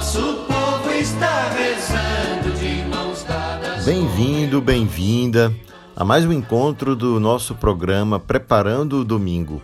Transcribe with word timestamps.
Nosso 0.00 0.46
povo 0.48 0.90
está 0.92 1.50
rezando 1.50 2.58
de 2.58 2.88
mãos 2.88 3.22
dadas. 3.22 3.84
Bem-vindo, 3.84 4.58
bem-vinda 4.58 5.54
a 5.94 6.02
mais 6.06 6.24
um 6.24 6.32
encontro 6.32 6.96
do 6.96 7.20
nosso 7.20 7.54
programa 7.54 8.18
Preparando 8.18 9.00
o 9.00 9.04
Domingo. 9.04 9.60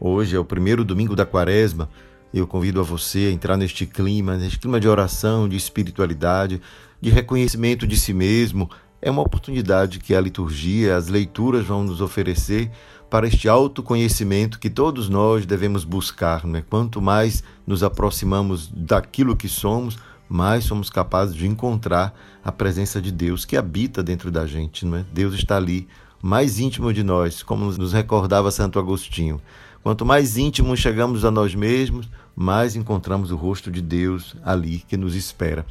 Hoje 0.00 0.34
é 0.34 0.38
o 0.40 0.44
primeiro 0.44 0.84
domingo 0.84 1.14
da 1.14 1.24
quaresma 1.24 1.88
eu 2.34 2.44
convido 2.44 2.80
a 2.80 2.82
você 2.82 3.28
a 3.28 3.30
entrar 3.30 3.56
neste 3.56 3.86
clima, 3.86 4.36
neste 4.36 4.58
clima 4.58 4.80
de 4.80 4.88
oração, 4.88 5.48
de 5.48 5.56
espiritualidade, 5.56 6.60
de 7.00 7.10
reconhecimento 7.10 7.86
de 7.86 7.96
si 7.96 8.12
mesmo. 8.12 8.68
É 9.00 9.12
uma 9.12 9.22
oportunidade 9.22 10.00
que 10.00 10.12
a 10.12 10.20
liturgia, 10.20 10.96
as 10.96 11.06
leituras 11.06 11.64
vão 11.64 11.84
nos 11.84 12.00
oferecer 12.00 12.68
para 13.12 13.26
este 13.26 13.46
autoconhecimento 13.46 14.58
que 14.58 14.70
todos 14.70 15.10
nós 15.10 15.44
devemos 15.44 15.84
buscar. 15.84 16.46
Né? 16.46 16.64
Quanto 16.70 16.98
mais 17.02 17.44
nos 17.66 17.82
aproximamos 17.82 18.72
daquilo 18.74 19.36
que 19.36 19.50
somos, 19.50 19.98
mais 20.26 20.64
somos 20.64 20.88
capazes 20.88 21.34
de 21.34 21.46
encontrar 21.46 22.18
a 22.42 22.50
presença 22.50 23.02
de 23.02 23.12
Deus 23.12 23.44
que 23.44 23.54
habita 23.54 24.02
dentro 24.02 24.30
da 24.30 24.46
gente. 24.46 24.86
Não 24.86 24.96
é? 24.96 25.04
Deus 25.12 25.34
está 25.34 25.58
ali, 25.58 25.86
mais 26.22 26.58
íntimo 26.58 26.90
de 26.90 27.02
nós, 27.02 27.42
como 27.42 27.66
nos 27.66 27.92
recordava 27.92 28.50
Santo 28.50 28.78
Agostinho. 28.78 29.42
Quanto 29.82 30.06
mais 30.06 30.38
íntimos 30.38 30.80
chegamos 30.80 31.22
a 31.22 31.30
nós 31.30 31.54
mesmos, 31.54 32.08
mais 32.34 32.76
encontramos 32.76 33.30
o 33.30 33.36
rosto 33.36 33.70
de 33.70 33.82
Deus 33.82 34.34
ali 34.42 34.78
que 34.88 34.96
nos 34.96 35.14
espera. 35.14 35.66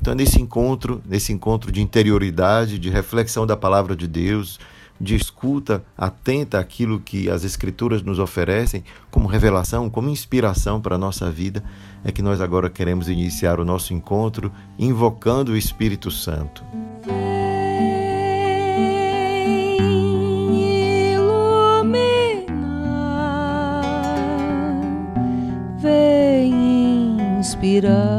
Então, 0.00 0.12
é 0.12 0.14
nesse 0.16 0.40
encontro, 0.40 1.02
nesse 1.04 1.32
encontro 1.32 1.72
de 1.72 1.82
interioridade, 1.82 2.78
de 2.78 2.88
reflexão 2.88 3.44
da 3.44 3.56
palavra 3.56 3.96
de 3.96 4.06
Deus, 4.06 4.60
de 5.04 5.14
escuta 5.14 5.84
atenta 5.96 6.58
àquilo 6.58 6.98
que 6.98 7.28
as 7.30 7.44
Escrituras 7.44 8.02
nos 8.02 8.18
oferecem 8.18 8.82
como 9.10 9.28
revelação, 9.28 9.90
como 9.90 10.08
inspiração 10.08 10.80
para 10.80 10.96
a 10.96 10.98
nossa 10.98 11.30
vida, 11.30 11.62
é 12.02 12.10
que 12.10 12.22
nós 12.22 12.40
agora 12.40 12.70
queremos 12.70 13.08
iniciar 13.08 13.60
o 13.60 13.64
nosso 13.64 13.92
encontro 13.92 14.50
invocando 14.78 15.52
o 15.52 15.56
Espírito 15.56 16.10
Santo. 16.10 16.64
Inspirar 27.38 28.14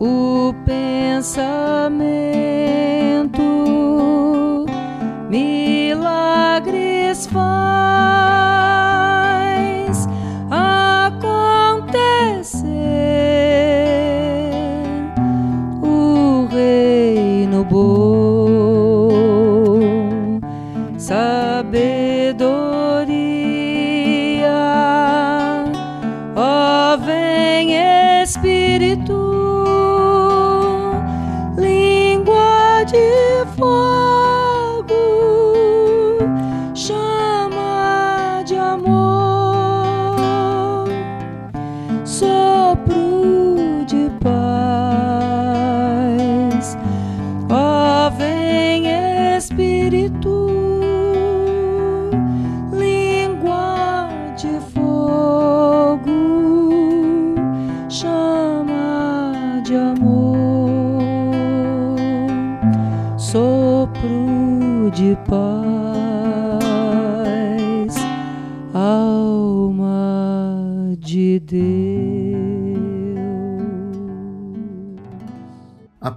o 0.00 0.52
pensamento, 0.66 2.53
de 21.74 22.03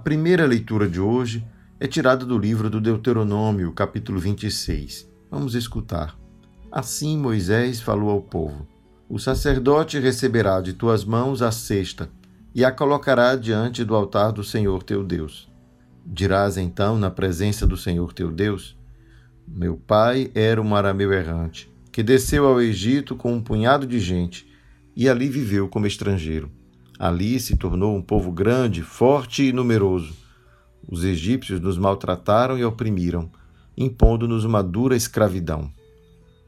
primeira 0.08 0.46
leitura 0.46 0.88
de 0.88 0.98
hoje 0.98 1.44
é 1.78 1.86
tirada 1.86 2.24
do 2.24 2.38
livro 2.38 2.70
do 2.70 2.80
Deuteronômio, 2.80 3.70
capítulo 3.72 4.18
26. 4.18 5.06
Vamos 5.30 5.54
escutar. 5.54 6.18
Assim 6.72 7.18
Moisés 7.18 7.78
falou 7.78 8.08
ao 8.08 8.22
povo: 8.22 8.66
O 9.06 9.18
sacerdote 9.18 9.98
receberá 9.98 10.62
de 10.62 10.72
tuas 10.72 11.04
mãos 11.04 11.42
a 11.42 11.52
cesta 11.52 12.10
e 12.54 12.64
a 12.64 12.72
colocará 12.72 13.36
diante 13.36 13.84
do 13.84 13.94
altar 13.94 14.32
do 14.32 14.42
Senhor 14.42 14.82
teu 14.82 15.04
Deus. 15.04 15.46
Dirás 16.06 16.56
então 16.56 16.98
na 16.98 17.10
presença 17.10 17.66
do 17.66 17.76
Senhor 17.76 18.14
teu 18.14 18.32
Deus: 18.32 18.78
Meu 19.46 19.76
pai 19.76 20.30
era 20.34 20.62
um 20.62 20.74
arameu 20.74 21.12
errante, 21.12 21.70
que 21.92 22.02
desceu 22.02 22.46
ao 22.46 22.62
Egito 22.62 23.14
com 23.14 23.34
um 23.34 23.42
punhado 23.42 23.86
de 23.86 24.00
gente 24.00 24.50
e 24.96 25.06
ali 25.06 25.28
viveu 25.28 25.68
como 25.68 25.86
estrangeiro. 25.86 26.50
Ali 26.98 27.38
se 27.38 27.56
tornou 27.56 27.96
um 27.96 28.02
povo 28.02 28.32
grande, 28.32 28.82
forte 28.82 29.44
e 29.44 29.52
numeroso. 29.52 30.16
Os 30.88 31.04
egípcios 31.04 31.60
nos 31.60 31.78
maltrataram 31.78 32.58
e 32.58 32.64
oprimiram, 32.64 33.30
impondo-nos 33.76 34.44
uma 34.44 34.62
dura 34.62 34.96
escravidão. 34.96 35.70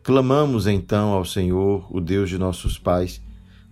Clamamos 0.03 0.67
então 0.67 1.11
ao 1.11 1.25
Senhor, 1.25 1.87
o 1.95 2.01
Deus 2.01 2.29
de 2.29 2.39
nossos 2.39 2.79
pais, 2.79 3.23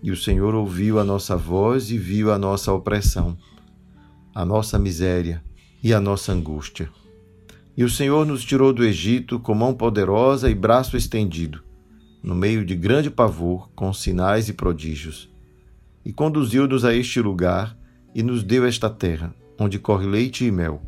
e 0.01 0.13
o 0.13 0.17
Senhor 0.17 0.55
ouviu 0.55 1.01
a 1.01 1.05
nossa 1.05 1.37
voz 1.37 1.91
e 1.91 1.99
viu 1.99 2.33
a 2.33 2.39
nossa 2.39 2.73
opressão, 2.73 3.37
a 4.33 4.45
nossa 4.45 4.79
miséria 4.79 5.43
e 5.83 5.93
a 5.93 6.01
nossa 6.01 6.33
angústia. 6.33 6.89
E 7.77 7.83
o 7.83 7.91
Senhor 7.91 8.25
nos 8.27 8.45
tirou 8.45 8.73
do 8.73 8.85
Egito 8.85 9.41
com 9.41 9.55
mão 9.55 9.75
poderosa 9.75 10.49
e 10.49 10.55
braço 10.55 10.97
estendido, 10.97 11.63
no 12.23 12.35
meio 12.35 12.65
de 12.65 12.77
grande 12.77 13.11
pavor, 13.11 13.69
com 13.75 13.93
sinais 13.93 14.49
e 14.49 14.53
prodígios. 14.53 15.29
E 16.05 16.13
conduziu-nos 16.13 16.85
a 16.85 16.95
este 16.95 17.21
lugar 17.21 17.77
e 18.15 18.23
nos 18.23 18.43
deu 18.43 18.67
esta 18.67 18.89
terra, 18.89 19.35
onde 19.59 19.79
corre 19.79 20.07
leite 20.07 20.45
e 20.45 20.51
mel. 20.51 20.83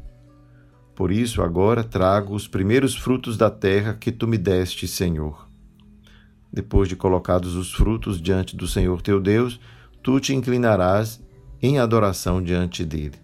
Por 0.94 1.10
isso 1.10 1.42
agora 1.42 1.82
trago 1.82 2.34
os 2.34 2.46
primeiros 2.46 2.94
frutos 2.94 3.36
da 3.36 3.50
terra 3.50 3.94
que 3.94 4.12
tu 4.12 4.26
me 4.26 4.36
deste, 4.36 4.86
Senhor. 4.86 5.48
Depois 6.52 6.88
de 6.88 6.96
colocados 6.96 7.54
os 7.54 7.72
frutos 7.72 8.20
diante 8.20 8.56
do 8.56 8.66
Senhor 8.66 9.00
teu 9.00 9.20
Deus, 9.20 9.60
tu 10.02 10.18
te 10.18 10.34
inclinarás 10.34 11.22
em 11.62 11.78
adoração 11.78 12.42
diante 12.42 12.84
dele. 12.84 13.16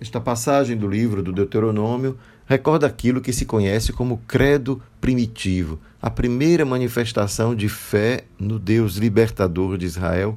Esta 0.00 0.20
passagem 0.20 0.76
do 0.76 0.88
livro 0.88 1.22
do 1.22 1.32
Deuteronômio 1.32 2.16
recorda 2.50 2.84
aquilo 2.84 3.20
que 3.20 3.32
se 3.32 3.44
conhece 3.44 3.92
como 3.92 4.20
credo 4.26 4.82
primitivo, 5.00 5.78
a 6.02 6.10
primeira 6.10 6.64
manifestação 6.64 7.54
de 7.54 7.68
fé 7.68 8.24
no 8.40 8.58
Deus 8.58 8.96
libertador 8.96 9.78
de 9.78 9.86
Israel 9.86 10.36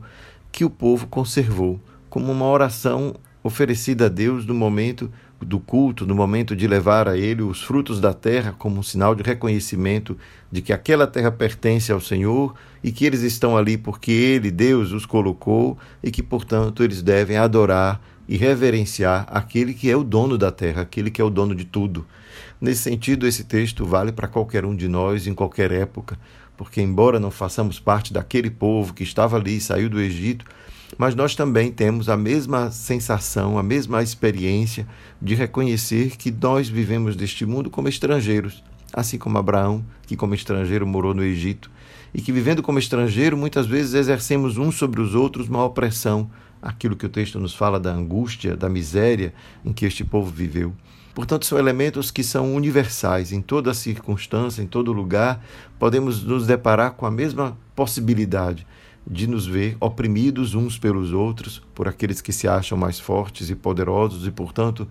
que 0.51 0.63
o 0.63 0.69
povo 0.69 1.07
conservou 1.07 1.81
como 2.11 2.31
uma 2.31 2.45
oração 2.45 3.15
oferecida 3.43 4.05
a 4.05 4.09
Deus 4.09 4.45
no 4.45 4.53
momento 4.53 5.11
do 5.41 5.59
culto, 5.59 6.05
no 6.05 6.13
momento 6.13 6.55
de 6.55 6.67
levar 6.67 7.07
a 7.07 7.17
ele 7.17 7.41
os 7.41 7.63
frutos 7.63 7.99
da 7.99 8.13
terra 8.13 8.53
como 8.59 8.79
um 8.79 8.83
sinal 8.83 9.15
de 9.15 9.23
reconhecimento 9.23 10.15
de 10.51 10.61
que 10.61 10.71
aquela 10.71 11.07
terra 11.07 11.31
pertence 11.31 11.91
ao 11.91 11.99
Senhor 11.99 12.53
e 12.83 12.91
que 12.91 13.05
eles 13.05 13.23
estão 13.23 13.57
ali 13.57 13.75
porque 13.75 14.11
ele, 14.11 14.51
Deus, 14.51 14.91
os 14.91 15.07
colocou 15.07 15.79
e 16.03 16.11
que, 16.11 16.21
portanto, 16.21 16.83
eles 16.83 17.01
devem 17.01 17.37
adorar 17.37 17.99
e 18.27 18.37
reverenciar 18.37 19.27
aquele 19.29 19.73
que 19.73 19.89
é 19.89 19.95
o 19.95 20.03
dono 20.03 20.37
da 20.37 20.51
terra, 20.51 20.81
aquele 20.81 21.11
que 21.11 21.21
é 21.21 21.23
o 21.23 21.29
dono 21.29 21.53
de 21.53 21.65
tudo. 21.65 22.05
Nesse 22.59 22.83
sentido, 22.83 23.27
esse 23.27 23.43
texto 23.43 23.85
vale 23.85 24.11
para 24.11 24.27
qualquer 24.27 24.65
um 24.65 24.75
de 24.75 24.87
nós 24.87 25.27
em 25.27 25.33
qualquer 25.33 25.71
época, 25.71 26.17
porque, 26.55 26.81
embora 26.81 27.19
não 27.19 27.31
façamos 27.31 27.79
parte 27.79 28.13
daquele 28.13 28.49
povo 28.49 28.93
que 28.93 29.03
estava 29.03 29.35
ali, 29.35 29.59
saiu 29.59 29.89
do 29.89 29.99
Egito, 29.99 30.45
mas 30.97 31.15
nós 31.15 31.35
também 31.35 31.71
temos 31.71 32.07
a 32.07 32.15
mesma 32.15 32.71
sensação, 32.71 33.57
a 33.57 33.63
mesma 33.63 34.03
experiência 34.03 34.87
de 35.21 35.35
reconhecer 35.35 36.15
que 36.17 36.31
nós 36.31 36.69
vivemos 36.69 37.15
deste 37.15 37.45
mundo 37.45 37.69
como 37.69 37.89
estrangeiros, 37.89 38.63
assim 38.93 39.17
como 39.17 39.37
Abraão, 39.37 39.83
que 40.05 40.15
como 40.15 40.35
estrangeiro 40.35 40.85
morou 40.85 41.13
no 41.13 41.23
Egito, 41.23 41.71
e 42.13 42.21
que 42.21 42.31
vivendo 42.31 42.61
como 42.61 42.77
estrangeiro, 42.77 43.35
muitas 43.35 43.65
vezes 43.65 43.95
exercemos 43.95 44.57
uns 44.57 44.75
sobre 44.75 45.01
os 45.01 45.15
outros 45.15 45.49
uma 45.49 45.65
opressão, 45.65 46.29
aquilo 46.63 46.95
que 46.95 47.05
o 47.05 47.09
texto 47.09 47.39
nos 47.39 47.53
fala 47.53 47.79
da 47.79 47.91
angústia, 47.91 48.55
da 48.55 48.69
miséria 48.69 49.33
em 49.65 49.73
que 49.73 49.85
este 49.85 50.03
povo 50.03 50.31
viveu. 50.31 50.73
Portanto, 51.13 51.45
são 51.45 51.59
elementos 51.59 52.09
que 52.09 52.23
são 52.23 52.55
universais. 52.55 53.31
Em 53.31 53.41
toda 53.41 53.73
circunstância, 53.73 54.63
em 54.63 54.67
todo 54.67 54.91
lugar, 54.91 55.45
podemos 55.77 56.23
nos 56.23 56.47
deparar 56.47 56.91
com 56.91 57.05
a 57.05 57.11
mesma 57.11 57.55
possibilidade 57.75 58.65
de 59.05 59.27
nos 59.27 59.45
ver 59.45 59.75
oprimidos 59.79 60.55
uns 60.55 60.79
pelos 60.79 61.11
outros, 61.11 61.61
por 61.75 61.87
aqueles 61.87 62.21
que 62.21 62.31
se 62.31 62.47
acham 62.47 62.77
mais 62.77 62.99
fortes 62.99 63.49
e 63.49 63.55
poderosos 63.55 64.25
e, 64.25 64.31
portanto, 64.31 64.87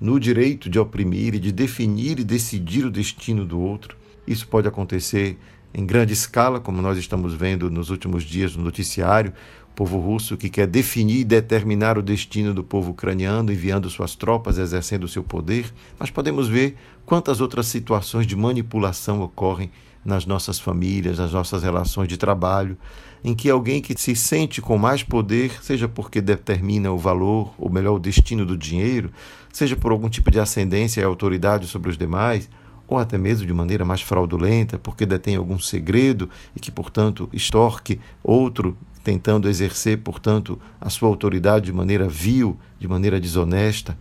no 0.00 0.20
direito 0.20 0.70
de 0.70 0.78
oprimir 0.78 1.34
e 1.34 1.38
de 1.38 1.50
definir 1.50 2.20
e 2.20 2.24
decidir 2.24 2.84
o 2.86 2.90
destino 2.90 3.44
do 3.44 3.60
outro. 3.60 3.96
Isso 4.26 4.46
pode 4.46 4.68
acontecer 4.68 5.36
em 5.74 5.84
grande 5.84 6.12
escala, 6.12 6.58
como 6.58 6.80
nós 6.80 6.96
estamos 6.96 7.34
vendo 7.34 7.70
nos 7.70 7.90
últimos 7.90 8.24
dias 8.24 8.56
no 8.56 8.62
noticiário, 8.62 9.32
povo 9.76 9.98
russo 9.98 10.38
que 10.38 10.48
quer 10.48 10.66
definir 10.66 11.20
e 11.20 11.24
determinar 11.24 11.98
o 11.98 12.02
destino 12.02 12.54
do 12.54 12.64
povo 12.64 12.92
ucraniano, 12.92 13.52
enviando 13.52 13.90
suas 13.90 14.14
tropas, 14.14 14.56
exercendo 14.56 15.06
seu 15.06 15.22
poder, 15.22 15.70
mas 15.98 16.08
podemos 16.10 16.48
ver 16.48 16.76
quantas 17.04 17.42
outras 17.42 17.66
situações 17.66 18.26
de 18.26 18.34
manipulação 18.34 19.20
ocorrem 19.20 19.70
nas 20.02 20.24
nossas 20.24 20.58
famílias, 20.58 21.18
nas 21.18 21.30
nossas 21.30 21.62
relações 21.62 22.08
de 22.08 22.16
trabalho, 22.16 22.78
em 23.22 23.34
que 23.34 23.50
alguém 23.50 23.82
que 23.82 23.94
se 24.00 24.16
sente 24.16 24.62
com 24.62 24.78
mais 24.78 25.02
poder, 25.02 25.62
seja 25.62 25.86
porque 25.86 26.22
determina 26.22 26.90
o 26.90 26.96
valor, 26.96 27.52
ou 27.58 27.68
melhor, 27.68 27.96
o 27.96 28.00
destino 28.00 28.46
do 28.46 28.56
dinheiro, 28.56 29.10
seja 29.52 29.76
por 29.76 29.92
algum 29.92 30.08
tipo 30.08 30.30
de 30.30 30.40
ascendência 30.40 31.02
e 31.02 31.04
autoridade 31.04 31.66
sobre 31.66 31.90
os 31.90 31.98
demais, 31.98 32.48
ou 32.88 32.96
até 32.98 33.18
mesmo 33.18 33.46
de 33.46 33.52
maneira 33.52 33.84
mais 33.84 34.00
fraudulenta, 34.00 34.78
porque 34.78 35.04
detém 35.04 35.36
algum 35.36 35.58
segredo 35.58 36.30
e 36.54 36.60
que, 36.60 36.70
portanto, 36.70 37.28
extorque 37.32 38.00
outro, 38.22 38.76
tentando 39.06 39.48
exercer, 39.48 39.98
portanto, 39.98 40.58
a 40.80 40.90
sua 40.90 41.08
autoridade 41.08 41.66
de 41.66 41.72
maneira 41.72 42.08
vil, 42.08 42.58
de 42.76 42.88
maneira 42.88 43.20
desonesta. 43.20 43.96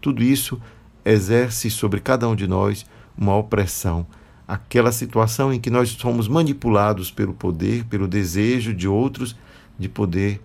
Tudo 0.00 0.22
isso 0.22 0.58
exerce 1.04 1.68
sobre 1.70 2.00
cada 2.00 2.26
um 2.26 2.34
de 2.34 2.46
nós 2.46 2.86
uma 3.18 3.36
opressão, 3.36 4.06
aquela 4.48 4.92
situação 4.92 5.52
em 5.52 5.60
que 5.60 5.68
nós 5.68 5.90
somos 5.90 6.26
manipulados 6.26 7.10
pelo 7.10 7.34
poder, 7.34 7.84
pelo 7.84 8.08
desejo 8.08 8.72
de 8.72 8.88
outros 8.88 9.36
de 9.78 9.90
poder 9.90 10.40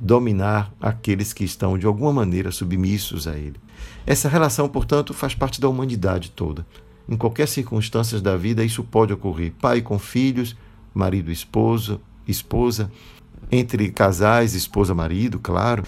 dominar 0.00 0.72
aqueles 0.80 1.34
que 1.34 1.44
estão 1.44 1.76
de 1.76 1.84
alguma 1.84 2.10
maneira 2.10 2.50
submissos 2.50 3.28
a 3.28 3.36
ele. 3.36 3.60
Essa 4.06 4.30
relação, 4.30 4.66
portanto, 4.66 5.12
faz 5.12 5.34
parte 5.34 5.60
da 5.60 5.68
humanidade 5.68 6.30
toda. 6.30 6.66
Em 7.06 7.18
qualquer 7.18 7.46
circunstância 7.46 8.18
da 8.18 8.34
vida, 8.34 8.64
isso 8.64 8.82
pode 8.82 9.12
ocorrer. 9.12 9.52
Pai 9.60 9.82
com 9.82 9.98
filhos, 9.98 10.56
marido 10.94 11.28
e 11.28 11.34
esposa, 11.34 12.00
esposa, 12.26 12.90
entre 13.50 13.90
casais, 13.90 14.54
esposa-marido, 14.54 15.38
claro. 15.38 15.84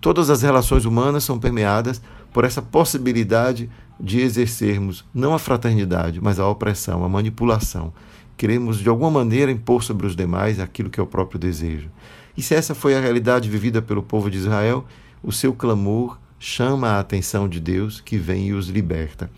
Todas 0.00 0.30
as 0.30 0.42
relações 0.42 0.84
humanas 0.84 1.24
são 1.24 1.38
permeadas 1.38 2.00
por 2.32 2.44
essa 2.44 2.60
possibilidade 2.60 3.70
de 3.98 4.20
exercermos 4.20 5.04
não 5.14 5.34
a 5.34 5.38
fraternidade, 5.38 6.20
mas 6.20 6.38
a 6.38 6.48
opressão, 6.48 7.04
a 7.04 7.08
manipulação. 7.08 7.92
Queremos, 8.36 8.78
de 8.78 8.88
alguma 8.88 9.10
maneira, 9.10 9.50
impor 9.50 9.82
sobre 9.82 10.06
os 10.06 10.14
demais 10.14 10.60
aquilo 10.60 10.90
que 10.90 11.00
é 11.00 11.02
o 11.02 11.06
próprio 11.06 11.40
desejo. 11.40 11.88
E 12.36 12.42
se 12.42 12.54
essa 12.54 12.74
foi 12.74 12.94
a 12.94 13.00
realidade 13.00 13.48
vivida 13.48 13.80
pelo 13.80 14.02
povo 14.02 14.30
de 14.30 14.36
Israel, 14.36 14.84
o 15.22 15.32
seu 15.32 15.54
clamor 15.54 16.18
chama 16.38 16.90
a 16.90 17.00
atenção 17.00 17.48
de 17.48 17.58
Deus 17.58 18.00
que 18.00 18.18
vem 18.18 18.48
e 18.48 18.52
os 18.52 18.68
liberta. 18.68 19.30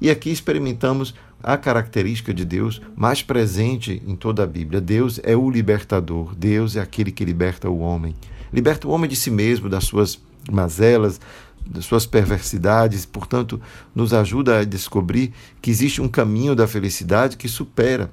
E 0.00 0.08
aqui 0.08 0.30
experimentamos 0.30 1.14
a 1.42 1.56
característica 1.56 2.32
de 2.32 2.44
Deus 2.44 2.80
mais 2.96 3.22
presente 3.22 4.02
em 4.06 4.16
toda 4.16 4.42
a 4.42 4.46
Bíblia. 4.46 4.80
Deus 4.80 5.20
é 5.22 5.36
o 5.36 5.50
libertador, 5.50 6.34
Deus 6.34 6.76
é 6.76 6.80
aquele 6.80 7.10
que 7.10 7.24
liberta 7.24 7.68
o 7.70 7.78
homem. 7.78 8.14
Liberta 8.52 8.88
o 8.88 8.90
homem 8.90 9.08
de 9.08 9.16
si 9.16 9.30
mesmo, 9.30 9.68
das 9.68 9.84
suas 9.84 10.20
mazelas, 10.50 11.20
das 11.66 11.84
suas 11.84 12.06
perversidades, 12.06 13.04
portanto, 13.04 13.60
nos 13.94 14.14
ajuda 14.14 14.60
a 14.60 14.64
descobrir 14.64 15.32
que 15.60 15.70
existe 15.70 16.00
um 16.00 16.08
caminho 16.08 16.54
da 16.54 16.66
felicidade 16.66 17.36
que 17.36 17.48
supera 17.48 18.10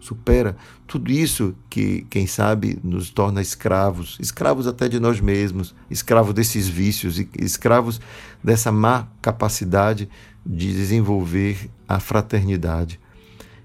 supera 0.00 0.56
tudo 0.86 1.10
isso 1.12 1.54
que, 1.68 2.06
quem 2.10 2.26
sabe, 2.26 2.78
nos 2.82 3.10
torna 3.10 3.40
escravos, 3.40 4.16
escravos 4.18 4.66
até 4.66 4.88
de 4.88 4.98
nós 4.98 5.20
mesmos, 5.20 5.74
escravos 5.90 6.34
desses 6.34 6.66
vícios, 6.66 7.22
escravos 7.38 8.00
dessa 8.42 8.72
má 8.72 9.06
capacidade 9.20 10.08
de 10.44 10.72
desenvolver 10.72 11.70
a 11.86 12.00
fraternidade, 12.00 12.98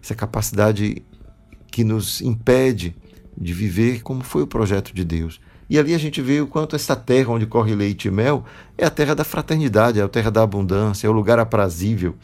essa 0.03 0.13
capacidade 0.13 1.01
que 1.71 1.83
nos 1.83 2.21
impede 2.21 2.95
de 3.37 3.53
viver 3.53 4.01
como 4.01 4.23
foi 4.23 4.43
o 4.43 4.47
projeto 4.47 4.93
de 4.93 5.03
Deus. 5.03 5.39
E 5.69 5.79
ali 5.79 5.95
a 5.95 5.97
gente 5.97 6.21
vê 6.21 6.41
o 6.41 6.47
quanto 6.47 6.75
essa 6.75 6.95
terra 6.95 7.31
onde 7.31 7.45
corre 7.45 7.73
leite 7.73 8.07
e 8.07 8.11
mel 8.11 8.45
é 8.77 8.85
a 8.85 8.89
terra 8.89 9.15
da 9.15 9.23
fraternidade, 9.23 9.99
é 9.99 10.03
a 10.03 10.07
terra 10.07 10.29
da 10.29 10.43
abundância, 10.43 11.07
é 11.07 11.09
o 11.09 11.13
lugar 11.13 11.39
aprazível. 11.39 12.15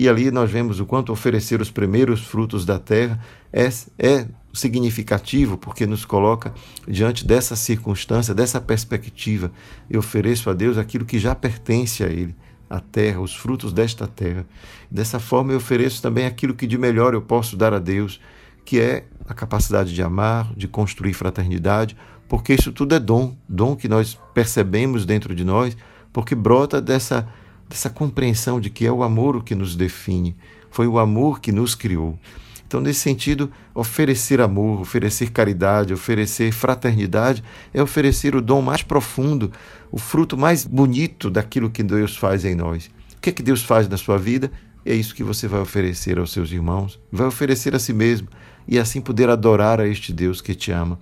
E 0.00 0.08
ali 0.08 0.30
nós 0.30 0.48
vemos 0.48 0.78
o 0.78 0.86
quanto 0.86 1.10
oferecer 1.10 1.60
os 1.60 1.72
primeiros 1.72 2.20
frutos 2.20 2.64
da 2.64 2.78
terra 2.78 3.18
é, 3.52 3.68
é 3.98 4.28
significativo, 4.52 5.58
porque 5.58 5.86
nos 5.86 6.04
coloca 6.04 6.54
diante 6.86 7.26
dessa 7.26 7.56
circunstância, 7.56 8.32
dessa 8.32 8.60
perspectiva. 8.60 9.50
Eu 9.90 9.98
ofereço 9.98 10.48
a 10.50 10.54
Deus 10.54 10.78
aquilo 10.78 11.04
que 11.04 11.18
já 11.18 11.34
pertence 11.34 12.04
a 12.04 12.06
Ele, 12.06 12.32
a 12.70 12.78
terra, 12.78 13.20
os 13.20 13.34
frutos 13.34 13.72
desta 13.72 14.06
terra. 14.06 14.46
Dessa 14.88 15.18
forma, 15.18 15.50
eu 15.50 15.56
ofereço 15.56 16.00
também 16.00 16.26
aquilo 16.26 16.54
que 16.54 16.68
de 16.68 16.78
melhor 16.78 17.12
eu 17.12 17.20
posso 17.20 17.56
dar 17.56 17.74
a 17.74 17.80
Deus, 17.80 18.20
que 18.64 18.78
é 18.78 19.04
a 19.28 19.34
capacidade 19.34 19.92
de 19.92 20.00
amar, 20.00 20.54
de 20.56 20.68
construir 20.68 21.12
fraternidade, 21.12 21.96
porque 22.28 22.54
isso 22.54 22.70
tudo 22.70 22.94
é 22.94 23.00
dom, 23.00 23.36
dom 23.48 23.74
que 23.74 23.88
nós 23.88 24.16
percebemos 24.32 25.04
dentro 25.04 25.34
de 25.34 25.44
nós, 25.44 25.76
porque 26.12 26.36
brota 26.36 26.80
dessa, 26.80 27.28
dessa 27.68 27.90
compreensão 27.90 28.60
de 28.60 28.70
que 28.70 28.86
é 28.86 28.92
o 28.92 29.02
amor 29.02 29.36
o 29.36 29.42
que 29.42 29.54
nos 29.54 29.76
define, 29.76 30.36
foi 30.70 30.86
o 30.86 30.98
amor 30.98 31.40
que 31.40 31.52
nos 31.52 31.74
criou. 31.74 32.18
Então, 32.66 32.80
nesse 32.80 33.00
sentido, 33.00 33.50
oferecer 33.74 34.42
amor, 34.42 34.82
oferecer 34.82 35.30
caridade, 35.30 35.94
oferecer 35.94 36.52
fraternidade 36.52 37.42
é 37.72 37.82
oferecer 37.82 38.36
o 38.36 38.42
dom 38.42 38.60
mais 38.60 38.82
profundo, 38.82 39.50
o 39.90 39.98
fruto 39.98 40.36
mais 40.36 40.66
bonito 40.66 41.30
daquilo 41.30 41.70
que 41.70 41.82
Deus 41.82 42.14
faz 42.14 42.44
em 42.44 42.54
nós. 42.54 42.90
O 43.16 43.20
que 43.22 43.30
é 43.30 43.32
que 43.32 43.42
Deus 43.42 43.62
faz 43.62 43.88
na 43.88 43.96
sua 43.96 44.18
vida? 44.18 44.52
É 44.84 44.94
isso 44.94 45.14
que 45.14 45.24
você 45.24 45.48
vai 45.48 45.60
oferecer 45.60 46.18
aos 46.18 46.30
seus 46.30 46.52
irmãos, 46.52 47.00
vai 47.10 47.26
oferecer 47.26 47.74
a 47.74 47.78
si 47.78 47.94
mesmo 47.94 48.28
e 48.66 48.78
assim 48.78 49.00
poder 49.00 49.30
adorar 49.30 49.80
a 49.80 49.88
este 49.88 50.12
Deus 50.12 50.42
que 50.42 50.54
te 50.54 50.70
ama. 50.70 50.98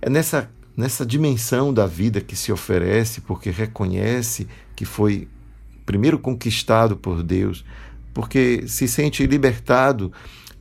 É 0.00 0.10
nessa, 0.10 0.50
nessa 0.76 1.06
dimensão 1.06 1.72
da 1.72 1.86
vida 1.86 2.20
que 2.20 2.36
se 2.36 2.52
oferece, 2.52 3.22
porque 3.22 3.50
reconhece 3.50 4.46
que 4.76 4.84
foi 4.84 5.26
primeiro 5.92 6.18
conquistado 6.18 6.96
por 6.96 7.22
Deus, 7.22 7.66
porque 8.14 8.64
se 8.66 8.88
sente 8.88 9.26
libertado, 9.26 10.10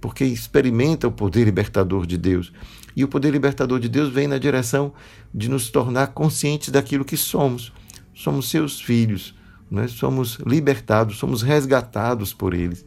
porque 0.01 0.25
experimenta 0.25 1.07
o 1.07 1.11
poder 1.11 1.45
libertador 1.45 2.05
de 2.05 2.17
Deus. 2.17 2.51
E 2.93 3.01
o 3.05 3.07
poder 3.07 3.31
libertador 3.31 3.79
de 3.79 3.87
Deus 3.87 4.11
vem 4.11 4.27
na 4.27 4.37
direção 4.37 4.93
de 5.33 5.49
nos 5.49 5.69
tornar 5.69 6.07
conscientes 6.07 6.67
daquilo 6.69 7.05
que 7.05 7.15
somos. 7.15 7.71
Somos 8.13 8.49
seus 8.49 8.81
filhos, 8.81 9.33
nós 9.69 9.93
né? 9.93 9.97
somos 9.97 10.37
libertados, 10.45 11.17
somos 11.17 11.41
resgatados 11.41 12.33
por 12.33 12.53
eles. 12.53 12.85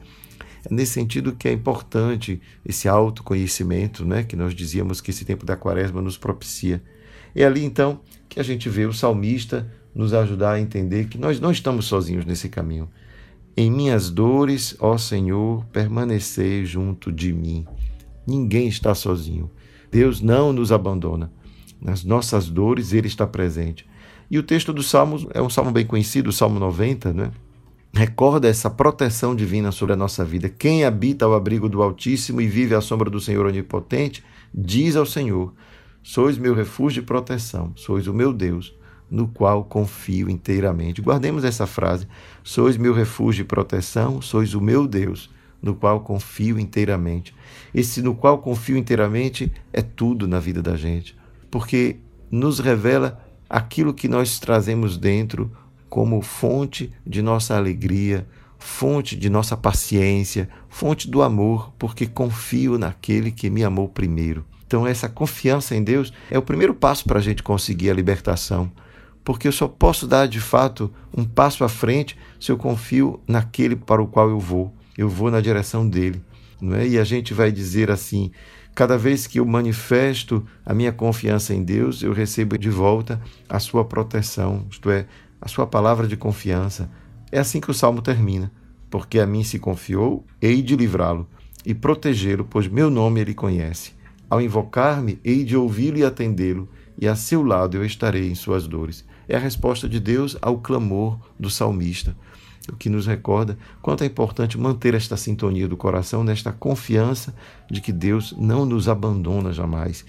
É 0.67 0.75
nesse 0.75 0.93
sentido 0.93 1.33
que 1.33 1.49
é 1.49 1.53
importante 1.53 2.43
esse 2.63 2.87
autoconhecimento, 2.87 4.05
né, 4.05 4.23
que 4.23 4.37
nós 4.37 4.55
dizíamos 4.55 5.01
que 5.01 5.11
esse 5.11 5.25
tempo 5.25 5.47
da 5.47 5.57
quaresma 5.57 6.03
nos 6.03 6.19
propicia. 6.19 6.83
É 7.35 7.43
ali 7.45 7.65
então 7.65 8.01
que 8.29 8.39
a 8.39 8.43
gente 8.43 8.69
vê 8.69 8.85
o 8.85 8.93
salmista 8.93 9.67
nos 9.95 10.13
ajudar 10.13 10.53
a 10.53 10.61
entender 10.61 11.07
que 11.07 11.19
nós 11.19 11.39
não 11.41 11.51
estamos 11.51 11.87
sozinhos 11.87 12.25
nesse 12.25 12.49
caminho. 12.49 12.89
Em 13.57 13.71
minhas 13.71 14.11
dores, 14.11 14.77
ó 14.81 14.99
Senhor, 14.99 15.65
permanecer 15.67 16.65
junto 16.67 17.13
de 17.13 17.33
mim. 17.33 17.65
Ninguém 18.27 18.67
está 18.67 18.95
sozinho. 18.95 19.51
Deus 19.91 20.21
não 20.21 20.53
nos 20.53 20.73
abandona. 20.73 21.31
Nas 21.81 22.03
nossas 22.03 22.49
dores, 22.49 22.93
Ele 22.93 23.07
está 23.07 23.27
presente. 23.27 23.87
E 24.31 24.39
o 24.39 24.43
texto 24.43 24.73
dos 24.73 24.91
Salmos 24.91 25.27
é 25.33 25.41
um 25.41 25.51
salmo 25.51 25.71
bem 25.71 25.87
conhecido, 25.87 26.31
o 26.31 26.33
Salmo 26.33 26.59
90, 26.59 27.13
né? 27.13 27.31
recorda 27.95 28.49
essa 28.49 28.69
proteção 28.69 29.37
divina 29.37 29.71
sobre 29.71 29.93
a 29.93 29.97
nossa 29.97 30.25
vida. 30.25 30.49
Quem 30.49 30.85
habita 30.85 31.25
ao 31.25 31.35
abrigo 31.35 31.69
do 31.69 31.83
Altíssimo 31.83 32.41
e 32.41 32.47
vive 32.49 32.75
à 32.75 32.81
sombra 32.81 33.09
do 33.09 33.21
Senhor 33.21 33.47
Onipotente, 33.47 34.25
diz 34.53 34.97
ao 34.97 35.07
Senhor: 35.07 35.55
Sois 36.03 36.37
meu 36.37 36.55
refúgio 36.55 37.03
e 37.03 37.07
proteção, 37.07 37.73
sois 37.77 38.09
o 38.09 38.13
meu 38.13 38.33
Deus, 38.33 38.75
no 39.15 39.29
qual 39.29 39.63
confio 39.63 40.29
inteiramente. 40.29 41.01
Guardemos 41.01 41.45
essa 41.45 41.69
frase: 41.69 42.09
Sois 42.43 42.77
meu 42.77 42.93
refúgio 42.93 43.43
e 43.43 43.47
proteção, 43.47 44.21
sois 44.21 44.55
o 44.55 44.61
meu 44.61 44.89
Deus, 44.89 45.31
no 45.63 45.77
qual 45.77 46.01
confio 46.01 46.59
inteiramente. 46.59 47.33
Esse 47.73 48.03
no 48.03 48.17
qual 48.17 48.39
confio 48.39 48.77
inteiramente 48.77 49.53
é 49.73 49.81
tudo 49.81 50.27
na 50.27 50.41
vida 50.41 50.61
da 50.61 50.77
gente, 50.77 51.17
porque 51.49 51.99
nos 52.29 52.59
revela 52.59 53.25
aquilo 53.49 53.95
que 53.95 54.09
nós 54.09 54.41
trazemos 54.41 54.99
dentro 54.99 55.49
como 55.89 56.21
fonte 56.21 56.93
de 57.07 57.23
nossa 57.23 57.57
alegria, 57.57 58.27
fonte 58.59 59.15
de 59.15 59.31
nossa 59.31 59.57
paciência, 59.57 60.49
fonte 60.69 61.09
do 61.09 61.23
amor, 61.23 61.73
porque 61.79 62.05
confio 62.05 62.79
naquele 62.79 63.31
que 63.31 63.49
me 63.49 63.63
amou 63.63 63.89
primeiro. 63.89 64.45
Então, 64.67 64.85
essa 64.85 65.09
confiança 65.09 65.77
em 65.77 65.85
Deus 65.85 66.13
é 66.29 66.37
o 66.37 66.43
primeiro 66.43 66.75
passo 66.75 67.05
para 67.05 67.21
a 67.21 67.23
gente 67.23 67.45
conseguir 67.45 67.91
a 67.91 67.95
libertação, 67.95 68.73
porque 69.25 69.49
eu 69.49 69.53
só 69.53 69.67
posso 69.67 70.07
dar 70.07 70.29
de 70.29 70.41
fato 70.41 70.93
um 71.17 71.25
passo 71.25 71.65
à 71.65 71.69
frente 71.69 72.17
se 72.39 72.53
eu 72.53 72.59
confio 72.59 73.21
naquele 73.27 73.75
para 73.75 74.03
o 74.03 74.07
qual 74.07 74.29
eu 74.29 74.39
vou. 74.39 74.73
Eu 74.97 75.09
vou 75.09 75.31
na 75.31 75.41
direção 75.41 75.89
dele. 75.89 76.23
Não 76.61 76.77
é? 76.77 76.87
E 76.87 76.99
a 76.99 77.05
gente 77.05 77.33
vai 77.33 77.51
dizer 77.51 77.91
assim: 77.91 78.31
cada 78.75 78.99
vez 78.99 79.27
que 79.27 79.41
eu 79.41 79.47
manifesto 79.47 80.45
a 80.65 80.75
minha 80.75 80.93
confiança 80.93 81.55
em 81.55 81.65
Deus, 81.65 82.03
eu 82.03 82.13
recebo 82.13 82.59
de 82.59 82.71
volta 82.71 83.21
a 83.49 83.59
sua 83.59 83.85
proteção, 83.85 84.67
isto 84.71 84.91
é, 84.91 85.07
a 85.41 85.49
sua 85.49 85.67
palavra 85.67 86.07
de 86.07 86.17
confiança. 86.17 86.91
É 87.33 87.39
assim 87.39 87.61
que 87.61 87.71
o 87.71 87.75
salmo 87.75 88.03
termina: 88.03 88.53
porque 88.91 89.19
a 89.19 89.27
mim 89.27 89.43
se 89.43 89.59
confiou, 89.59 90.25
hei 90.41 90.63
de 90.63 90.77
livrá-lo 90.77 91.27
e 91.65 91.75
protegê-lo, 91.75 92.45
pois 92.45 92.69
meu 92.69 92.91
nome 92.91 93.21
ele 93.21 93.35
conhece. 93.35 93.93
Ao 94.29 94.41
invocar-me, 94.41 95.19
hei 95.25 95.45
de 95.45 95.57
ouvi-lo 95.57 95.99
e 95.99 96.05
atendê-lo, 96.05 96.69
e 96.99 97.09
a 97.09 97.17
seu 97.17 97.43
lado 97.43 97.77
eu 97.77 97.85
estarei 97.85 98.31
em 98.31 98.35
suas 98.35 98.67
dores. 98.67 99.05
É 99.29 99.37
a 99.37 99.39
resposta 99.39 99.89
de 99.89 99.99
Deus 99.99 100.37
ao 100.41 100.59
clamor 100.59 101.19
do 101.39 101.49
salmista, 101.51 102.17
o 102.73 102.77
que 102.77 102.89
nos 102.89 103.07
recorda 103.07 103.59
quanto 103.83 104.05
é 104.05 104.07
importante 104.07 104.59
manter 104.59 104.95
esta 104.95 105.17
sintonia 105.17 105.69
do 105.69 105.77
coração, 105.77 106.25
nesta 106.25 106.53
confiança 106.53 107.35
de 107.71 107.81
que 107.81 107.93
Deus 107.93 108.35
não 108.37 108.65
nos 108.65 108.89
abandona 108.89 109.53
jamais. 109.53 110.05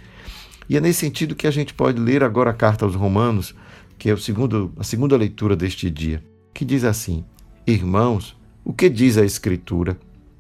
E 0.68 0.78
é 0.78 0.82
nesse 0.82 1.00
sentido 1.00 1.36
que 1.36 1.48
a 1.48 1.52
gente 1.52 1.74
pode 1.74 2.00
ler 2.00 2.24
agora 2.24 2.52
a 2.52 2.54
carta 2.54 2.86
aos 2.86 2.96
Romanos, 2.96 3.54
que 3.98 4.10
é 4.10 4.14
o 4.14 4.18
segundo, 4.18 4.74
a 4.78 4.84
segunda 4.84 5.16
leitura 5.16 5.56
deste 5.56 5.90
dia, 5.90 6.24
que 6.54 6.66
diz 6.66 6.84
assim: 6.84 7.24
Irmãos, 7.68 8.36
o 8.64 8.74
que 8.74 8.90
diz 8.90 9.18
a 9.18 9.26
Escritura? 9.26 9.98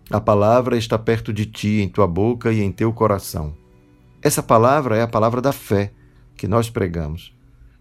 A 0.09 0.19
palavra 0.19 0.77
está 0.77 0.97
perto 0.97 1.33
de 1.33 1.45
ti, 1.45 1.81
em 1.81 1.89
tua 1.89 2.07
boca 2.07 2.51
e 2.51 2.61
em 2.61 2.71
teu 2.71 2.91
coração 2.93 3.55
essa 4.25 4.41
palavra 4.41 4.97
é 4.97 5.03
a 5.03 5.07
palavra 5.07 5.39
da 5.39 5.51
fé 5.51 5.91
que 6.35 6.47
nós 6.47 6.67
pregamos. 6.67 7.34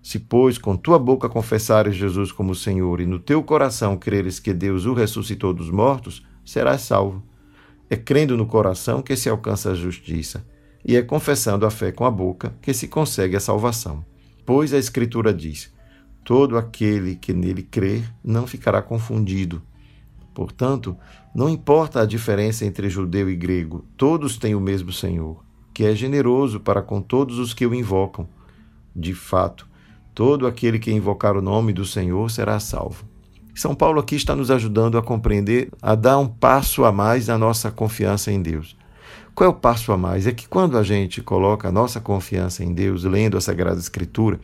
Se, 0.04 0.18
pois, 0.18 0.58
com 0.58 0.76
tua 0.76 0.98
boca 0.98 1.30
confessares 1.30 1.96
Jesus 1.96 2.30
como 2.30 2.54
Senhor 2.54 3.00
e 3.00 3.06
no 3.06 3.18
teu 3.18 3.42
coração 3.42 3.96
creres 3.96 4.38
que 4.38 4.52
Deus 4.52 4.84
o 4.84 4.92
ressuscitou 4.92 5.54
dos 5.54 5.70
mortos, 5.70 6.22
serás 6.44 6.82
salvo. 6.82 7.22
É 7.88 7.96
crendo 7.96 8.36
no 8.36 8.44
coração 8.44 9.00
que 9.00 9.16
se 9.16 9.30
alcança 9.30 9.70
a 9.70 9.74
justiça, 9.74 10.46
e 10.84 10.94
é 10.94 11.00
confessando 11.00 11.64
a 11.64 11.70
fé 11.70 11.90
com 11.90 12.04
a 12.04 12.10
boca 12.10 12.54
que 12.60 12.74
se 12.74 12.86
consegue 12.86 13.34
a 13.34 13.40
salvação. 13.40 14.04
Pois 14.44 14.74
a 14.74 14.78
Escritura 14.78 15.32
diz: 15.32 15.72
todo 16.22 16.58
aquele 16.58 17.14
que 17.14 17.32
nele 17.32 17.62
crer 17.62 18.04
não 18.22 18.46
ficará 18.46 18.82
confundido. 18.82 19.62
Portanto, 20.34 20.94
não 21.34 21.48
importa 21.48 22.02
a 22.02 22.06
diferença 22.06 22.66
entre 22.66 22.90
judeu 22.90 23.30
e 23.30 23.34
grego, 23.34 23.86
todos 23.96 24.36
têm 24.36 24.54
o 24.54 24.60
mesmo 24.60 24.92
Senhor 24.92 25.42
que 25.74 25.84
é 25.84 25.92
generoso 25.92 26.60
para 26.60 26.80
com 26.80 27.02
todos 27.02 27.36
os 27.40 27.52
que 27.52 27.66
o 27.66 27.74
invocam. 27.74 28.28
De 28.94 29.12
fato, 29.12 29.66
todo 30.14 30.46
aquele 30.46 30.78
que 30.78 30.92
invocar 30.92 31.36
o 31.36 31.42
nome 31.42 31.72
do 31.72 31.84
Senhor 31.84 32.30
será 32.30 32.60
salvo. 32.60 33.04
São 33.54 33.74
Paulo 33.74 34.00
aqui 34.00 34.16
está 34.16 34.34
nos 34.34 34.50
ajudando 34.50 34.98
a 34.98 35.02
compreender, 35.02 35.70
a 35.80 35.94
dar 35.94 36.18
um 36.18 36.26
passo 36.26 36.84
a 36.84 36.92
mais 36.92 37.28
na 37.28 37.38
nossa 37.38 37.70
confiança 37.70 38.32
em 38.32 38.42
Deus. 38.42 38.76
Qual 39.34 39.48
é 39.48 39.52
o 39.52 39.56
passo 39.56 39.90
a 39.90 39.96
mais? 39.96 40.26
É 40.26 40.32
que 40.32 40.48
quando 40.48 40.78
a 40.78 40.82
gente 40.84 41.20
coloca 41.20 41.68
a 41.68 41.72
nossa 41.72 42.00
confiança 42.00 42.64
em 42.64 42.72
Deus, 42.72 43.02
lendo 43.02 43.36
a 43.36 43.40
Sagrada 43.40 43.80
Escritura, 43.80 44.38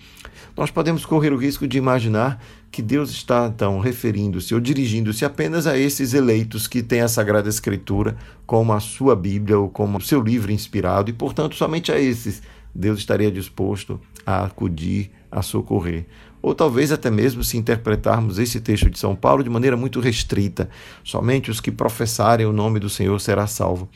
nós 0.56 0.70
podemos 0.70 1.04
correr 1.04 1.32
o 1.32 1.36
risco 1.36 1.66
de 1.66 1.78
imaginar 1.78 2.42
que 2.72 2.82
Deus 2.82 3.10
está 3.10 3.46
então 3.46 3.78
referindo-se 3.78 4.52
ou 4.54 4.60
dirigindo-se 4.60 5.24
apenas 5.24 5.66
a 5.66 5.78
esses 5.78 6.12
eleitos 6.12 6.66
que 6.66 6.82
têm 6.82 7.00
a 7.00 7.08
Sagrada 7.08 7.48
Escritura 7.48 8.16
como 8.46 8.72
a 8.72 8.80
sua 8.80 9.14
Bíblia 9.14 9.58
ou 9.58 9.68
como 9.68 9.98
o 9.98 10.02
seu 10.02 10.20
livro 10.20 10.50
inspirado 10.50 11.10
e, 11.10 11.12
portanto, 11.12 11.54
somente 11.54 11.92
a 11.92 12.00
esses 12.00 12.42
Deus 12.74 12.98
estaria 12.98 13.30
disposto 13.30 14.00
a 14.24 14.44
acudir, 14.44 15.10
a 15.30 15.42
socorrer. 15.42 16.06
Ou 16.42 16.54
talvez 16.54 16.90
até 16.90 17.10
mesmo 17.10 17.44
se 17.44 17.56
interpretarmos 17.56 18.38
esse 18.38 18.60
texto 18.60 18.88
de 18.88 18.98
São 18.98 19.14
Paulo 19.14 19.44
de 19.44 19.50
maneira 19.50 19.76
muito 19.76 20.00
restrita, 20.00 20.70
somente 21.04 21.50
os 21.50 21.60
que 21.60 21.70
professarem 21.70 22.46
o 22.46 22.52
nome 22.52 22.80
do 22.80 22.88
Senhor 22.88 23.20
será 23.20 23.46
salvo. 23.46 23.88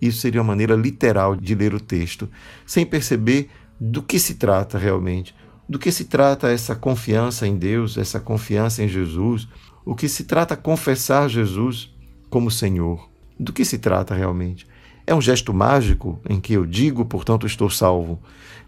Isso 0.00 0.18
seria 0.18 0.40
uma 0.40 0.48
maneira 0.48 0.74
literal 0.74 1.34
de 1.36 1.54
ler 1.54 1.74
o 1.74 1.80
texto, 1.80 2.28
sem 2.66 2.84
perceber 2.86 3.50
do 3.80 4.02
que 4.02 4.18
se 4.18 4.34
trata 4.34 4.78
realmente 4.78 5.34
do 5.70 5.78
que 5.78 5.92
se 5.92 6.06
trata 6.06 6.50
essa 6.50 6.74
confiança 6.74 7.46
em 7.46 7.56
Deus, 7.56 7.96
essa 7.96 8.18
confiança 8.18 8.82
em 8.82 8.88
Jesus? 8.88 9.46
O 9.84 9.94
que 9.94 10.08
se 10.08 10.24
trata 10.24 10.56
confessar 10.56 11.30
Jesus 11.30 11.94
como 12.28 12.50
Senhor? 12.50 13.08
Do 13.38 13.52
que 13.52 13.64
se 13.64 13.78
trata 13.78 14.12
realmente? 14.12 14.66
É 15.06 15.14
um 15.14 15.20
gesto 15.20 15.52
mágico 15.52 16.20
em 16.28 16.40
que 16.40 16.52
eu 16.52 16.64
digo, 16.66 17.04
portanto 17.04 17.46
estou 17.46 17.68
salvo? 17.68 18.20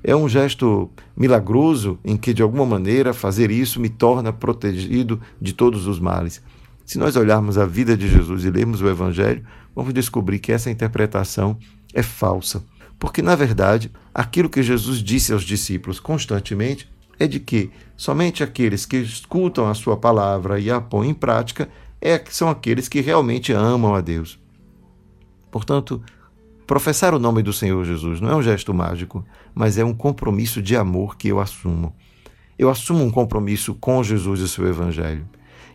É 0.03 0.17
um 0.17 0.29
gesto 0.29 0.91
milagroso 1.17 1.99
em 2.05 2.17
que, 2.17 2.35
de 2.35 2.43
alguma 2.43 2.67
maneira, 2.67 3.13
fazer 3.13 3.51
isso 3.51 3.79
me 3.79 3.89
torna 3.89 4.33
protegido 4.33 5.21
de 5.41 5.53
todos 5.53 5.87
os 5.87 6.01
males? 6.01 6.43
Se 6.85 6.99
nós 6.99 7.15
olharmos 7.15 7.57
a 7.57 7.65
vida 7.65 7.97
de 7.97 8.09
Jesus 8.09 8.45
e 8.45 8.51
lermos 8.51 8.83
o 8.83 8.89
Evangelho, 8.89 9.45
vamos 9.75 9.95
descobrir 9.95 10.41
que 10.41 10.51
essa 10.51 10.71
interpretação 10.71 11.57
é 11.95 12.03
falsa. 12.03 12.65
Porque, 12.99 13.23
na 13.23 13.35
verdade, 13.35 13.91
aquilo 14.13 14.51
que 14.51 14.63
Jesus 14.63 14.99
disse 14.99 15.33
aos 15.33 15.45
discípulos 15.45 16.01
constantemente 16.01 16.91
é 17.19 17.27
de 17.27 17.39
que 17.39 17.71
somente 17.97 18.43
aqueles 18.43 18.85
que 18.85 18.97
escutam 18.97 19.69
a 19.69 19.75
sua 19.75 19.97
palavra 19.97 20.59
e 20.59 20.71
a 20.71 20.81
põem 20.81 21.11
em 21.11 21.15
prática 21.15 21.69
é, 22.01 22.23
são 22.29 22.49
aqueles 22.49 22.89
que 22.89 23.01
realmente 23.01 23.53
amam 23.53 23.95
a 23.95 24.01
Deus. 24.01 24.39
Portanto, 25.51 26.03
professar 26.67 27.15
o 27.15 27.19
nome 27.19 27.43
do 27.43 27.53
Senhor 27.53 27.85
Jesus 27.85 28.21
não 28.21 28.31
é 28.31 28.37
um 28.37 28.43
gesto 28.43 28.73
mágico, 28.73 29.25
mas 29.55 29.79
é 29.79 29.85
um 29.85 29.95
compromisso 29.95 30.63
de 30.63 30.77
amor 30.77 31.17
que 31.17 31.29
eu 31.29 31.41
assumo. 31.41 31.95
Eu 32.59 32.71
assumo 32.71 33.05
um 33.05 33.11
compromisso 33.11 33.75
com 33.75 34.03
Jesus 34.03 34.41
e 34.41 34.49
seu 34.49 34.67
Evangelho. 34.67 35.27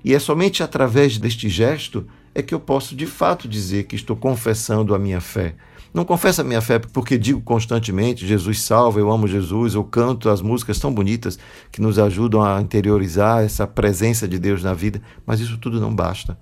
E 0.04 0.14
é 0.14 0.20
somente 0.20 0.64
através 0.64 1.18
deste 1.18 1.50
gesto 1.50 2.08
é 2.34 2.42
que 2.42 2.54
eu 2.54 2.60
posso 2.60 2.96
de 2.96 3.06
fato 3.06 3.48
dizer 3.48 3.86
que 3.86 3.96
estou 3.96 4.16
confessando 4.16 4.94
a 4.94 5.00
minha 5.00 5.20
fé, 5.20 5.56
não 5.94 6.06
confesso 6.06 6.42
a 6.42 6.44
minha 6.44 6.62
fé 6.62 6.78
porque 6.78 7.18
digo 7.18 7.42
constantemente 7.42 8.28
Jesus 8.28 8.62
salva, 8.62 9.00
eu 9.00 9.10
amo 9.10 9.28
Jesus, 9.28 9.74
ou 9.74 9.84
canto 9.84 10.30
as 10.30 10.42
músicas 10.42 10.80
tão 10.80 10.94
bonitas 10.94 11.40
que 11.72 11.82
nos 11.82 11.98
ajudam 11.98 12.44
a 12.44 12.62
interiorizar 12.62 13.44
essa 13.44 13.66
presença 13.66 14.28
de 14.28 14.38
Deus 14.38 14.64
na 14.64 14.74
vida, 14.74 15.02
mas 15.26 15.40
isso 15.40 15.58
tudo 15.58 15.80
não 15.80 15.94
basta. 15.94 16.38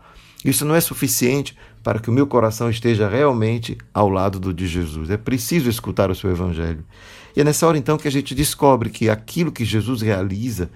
Isso 0.45 0.63
não 0.63 0.75
é 0.75 0.79
suficiente 0.79 1.57
para 1.83 1.99
que 1.99 2.07
o 2.07 2.13
meu 2.13 2.27
coração 2.27 2.69
esteja 2.69 3.09
realmente 3.09 3.75
ao 3.91 4.07
lado 4.07 4.39
do 4.39 4.53
de 4.53 4.67
Jesus. 4.67 5.09
É 5.09 5.17
preciso 5.17 5.67
escutar 5.71 6.11
o 6.11 6.15
seu 6.15 6.29
evangelho. 6.29 6.85
E 7.35 7.41
é 7.41 7.43
nessa 7.43 7.65
hora 7.65 7.79
então 7.79 7.97
que 7.97 8.07
a 8.07 8.11
gente 8.11 8.35
descobre 8.35 8.91
que 8.91 9.09
aquilo 9.09 9.51
que 9.51 9.65
Jesus 9.65 10.03
realiza 10.03 10.69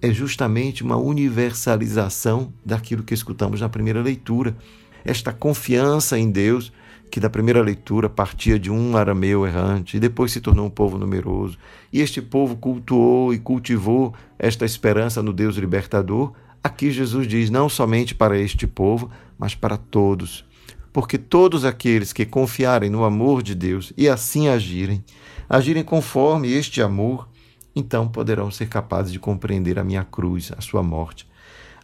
é 0.00 0.12
justamente 0.12 0.84
uma 0.84 0.96
universalização 0.96 2.52
daquilo 2.64 3.02
que 3.02 3.12
escutamos 3.12 3.60
na 3.60 3.68
primeira 3.68 4.00
leitura. 4.00 4.56
Esta 5.04 5.32
confiança 5.32 6.16
em 6.16 6.30
Deus 6.30 6.72
que 7.10 7.18
da 7.18 7.28
primeira 7.28 7.60
leitura 7.60 8.08
partia 8.08 8.58
de 8.58 8.70
um 8.70 8.96
arameu 8.96 9.44
errante 9.44 9.96
e 9.96 10.00
depois 10.00 10.30
se 10.30 10.40
tornou 10.40 10.66
um 10.66 10.70
povo 10.70 10.96
numeroso. 10.96 11.58
E 11.92 12.00
este 12.00 12.22
povo 12.22 12.54
cultuou 12.56 13.34
e 13.34 13.38
cultivou 13.38 14.14
esta 14.38 14.64
esperança 14.64 15.22
no 15.22 15.32
Deus 15.32 15.56
libertador. 15.56 16.32
Aqui 16.62 16.90
Jesus 16.90 17.26
diz 17.26 17.50
não 17.50 17.68
somente 17.68 18.14
para 18.14 18.38
este 18.38 18.66
povo, 18.66 19.10
mas 19.38 19.54
para 19.54 19.76
todos. 19.76 20.44
Porque 20.92 21.18
todos 21.18 21.64
aqueles 21.64 22.12
que 22.12 22.26
confiarem 22.26 22.90
no 22.90 23.04
amor 23.04 23.42
de 23.42 23.54
Deus 23.54 23.92
e 23.96 24.08
assim 24.08 24.48
agirem, 24.48 25.04
agirem 25.48 25.84
conforme 25.84 26.52
este 26.52 26.82
amor, 26.82 27.28
então 27.74 28.08
poderão 28.08 28.50
ser 28.50 28.68
capazes 28.68 29.12
de 29.12 29.18
compreender 29.18 29.78
a 29.78 29.84
minha 29.84 30.04
cruz, 30.04 30.50
a 30.56 30.60
sua 30.60 30.82
morte 30.82 31.28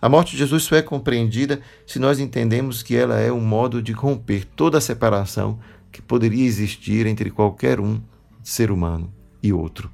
a 0.04 0.08
morte 0.10 0.32
de 0.32 0.36
Jesus 0.36 0.64
só 0.64 0.76
é 0.76 0.82
compreendida 0.82 1.62
se 1.86 1.98
nós 1.98 2.20
entendemos 2.20 2.82
que 2.82 2.94
ela 2.94 3.18
é 3.18 3.32
um 3.32 3.40
modo 3.40 3.80
de 3.80 3.90
romper 3.92 4.44
toda 4.44 4.76
a 4.76 4.80
separação 4.80 5.58
que 5.90 6.02
poderia 6.02 6.44
existir 6.44 7.06
entre 7.06 7.30
qualquer 7.30 7.80
um 7.80 8.02
ser 8.42 8.70
humano 8.70 9.10
e 9.42 9.50
outro. 9.50 9.90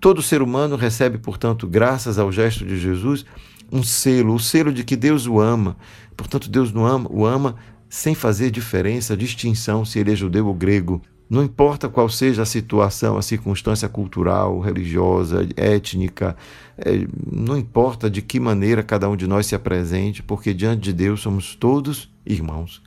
Todo 0.00 0.20
ser 0.20 0.42
humano 0.42 0.74
recebe, 0.74 1.16
portanto, 1.16 1.68
graças 1.68 2.18
ao 2.18 2.32
gesto 2.32 2.66
de 2.66 2.76
Jesus, 2.76 3.24
um 3.72 3.82
selo, 3.82 4.34
o 4.34 4.38
selo 4.38 4.72
de 4.72 4.84
que 4.84 4.94
Deus 4.94 5.26
o 5.26 5.40
ama. 5.40 5.76
Portanto, 6.16 6.50
Deus 6.50 6.72
não 6.72 6.86
ama, 6.86 7.08
o 7.10 7.24
ama 7.24 7.56
sem 7.88 8.14
fazer 8.14 8.50
diferença, 8.50 9.16
distinção 9.16 9.84
se 9.84 9.98
ele 9.98 10.12
é 10.12 10.16
judeu 10.16 10.46
ou 10.46 10.54
grego, 10.54 11.02
não 11.32 11.42
importa 11.42 11.88
qual 11.88 12.10
seja 12.10 12.42
a 12.42 12.46
situação, 12.46 13.16
a 13.16 13.22
circunstância 13.22 13.88
cultural, 13.88 14.60
religiosa, 14.60 15.48
étnica, 15.56 16.36
é, 16.76 17.06
não 17.32 17.56
importa 17.56 18.10
de 18.10 18.20
que 18.20 18.38
maneira 18.38 18.82
cada 18.82 19.08
um 19.08 19.16
de 19.16 19.26
nós 19.26 19.46
se 19.46 19.54
apresente, 19.54 20.22
porque 20.22 20.52
diante 20.52 20.82
de 20.82 20.92
Deus 20.92 21.22
somos 21.22 21.56
todos 21.56 22.12
irmãos. 22.26 22.82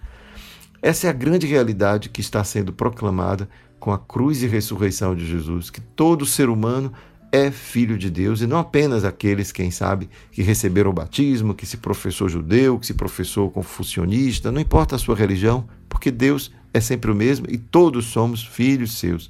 Essa 0.79 1.07
é 1.07 1.09
a 1.09 1.13
grande 1.13 1.47
realidade 1.47 2.09
que 2.09 2.21
está 2.21 2.43
sendo 2.43 2.71
proclamada 2.71 3.49
com 3.79 3.91
a 3.91 3.97
cruz 3.97 4.43
e 4.43 4.47
ressurreição 4.47 5.15
de 5.15 5.25
Jesus, 5.25 5.71
que 5.71 5.81
todo 5.81 6.23
ser 6.23 6.47
humano 6.47 6.93
é 7.35 7.51
filho 7.51 7.97
de 7.97 8.09
Deus 8.09 8.39
e 8.39 8.47
não 8.47 8.57
apenas 8.57 9.03
aqueles, 9.03 9.51
quem 9.51 9.69
sabe, 9.69 10.09
que 10.31 10.41
receberam 10.41 10.91
o 10.91 10.93
batismo, 10.93 11.53
que 11.53 11.65
se 11.65 11.75
professou 11.75 12.29
judeu, 12.29 12.79
que 12.79 12.87
se 12.87 12.93
professou 12.93 13.51
confucionista, 13.51 14.53
não 14.53 14.61
importa 14.61 14.95
a 14.95 14.99
sua 14.99 15.17
religião, 15.17 15.67
porque 15.89 16.09
Deus 16.09 16.49
é 16.73 16.79
sempre 16.79 17.11
o 17.11 17.15
mesmo 17.15 17.45
e 17.49 17.57
todos 17.57 18.05
somos 18.05 18.41
filhos 18.41 18.97
seus. 18.97 19.29